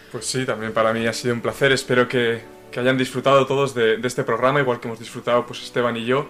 [0.10, 1.74] Pues sí, también para mí ha sido un placer.
[1.74, 2.42] Espero que,
[2.78, 6.28] hayan disfrutado todos de, de, este programa, igual que hemos disfrutado pues Esteban y yo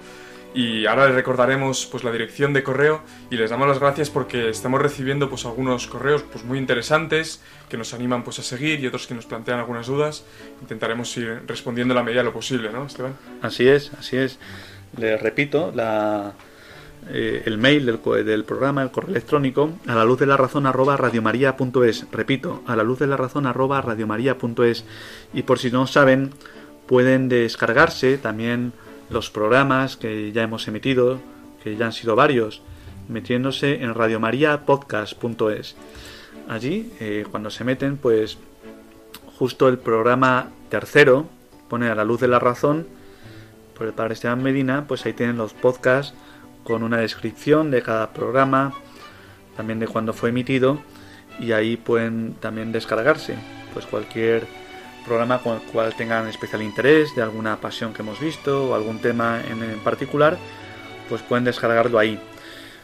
[0.54, 4.50] y ahora les recordaremos pues la dirección de correo y les damos las gracias porque
[4.50, 8.88] estamos recibiendo pues algunos correos pues muy interesantes que nos animan pues a seguir y
[8.88, 10.26] otros que nos plantean algunas dudas
[10.62, 13.16] intentaremos ir respondiendo a la medida de lo posible ¿no Esteban?
[13.42, 14.40] así es así es
[14.98, 16.34] les repito la
[17.10, 20.68] eh, el mail del, del, programa, el correo electrónico, a la luz de la razón
[20.68, 22.06] arroba radiomaria.es.
[22.12, 24.86] Repito, a la luz de la razón arroba radiomaria.es.
[25.34, 26.30] Y por si no saben,
[26.86, 28.74] pueden descargarse también
[29.12, 31.20] los programas que ya hemos emitido,
[31.64, 32.62] que ya han sido varios,
[33.08, 35.76] metiéndose en radiomariapodcast.es.
[36.48, 38.38] Allí, eh, cuando se meten, pues
[39.38, 41.28] justo el programa tercero
[41.70, 42.88] pone a la luz de la razón
[43.78, 46.14] por el padre Esteban Medina, pues ahí tienen los podcasts
[46.64, 48.74] con una descripción de cada programa,
[49.58, 50.80] también de cuándo fue emitido
[51.40, 53.36] y ahí pueden también descargarse
[53.74, 54.46] pues cualquier
[55.06, 59.00] programa con el cual tengan especial interés, de alguna pasión que hemos visto o algún
[59.00, 60.38] tema en, particular,
[61.10, 62.20] pues pueden descargarlo ahí.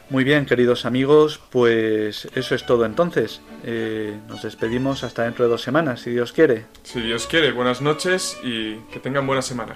[0.10, 3.42] Muy bien, queridos amigos, pues eso es todo entonces.
[3.66, 6.66] Eh, nos despedimos hasta dentro de dos semanas, si Dios quiere.
[6.84, 9.76] Si Dios quiere, buenas noches y que tengan buena semana.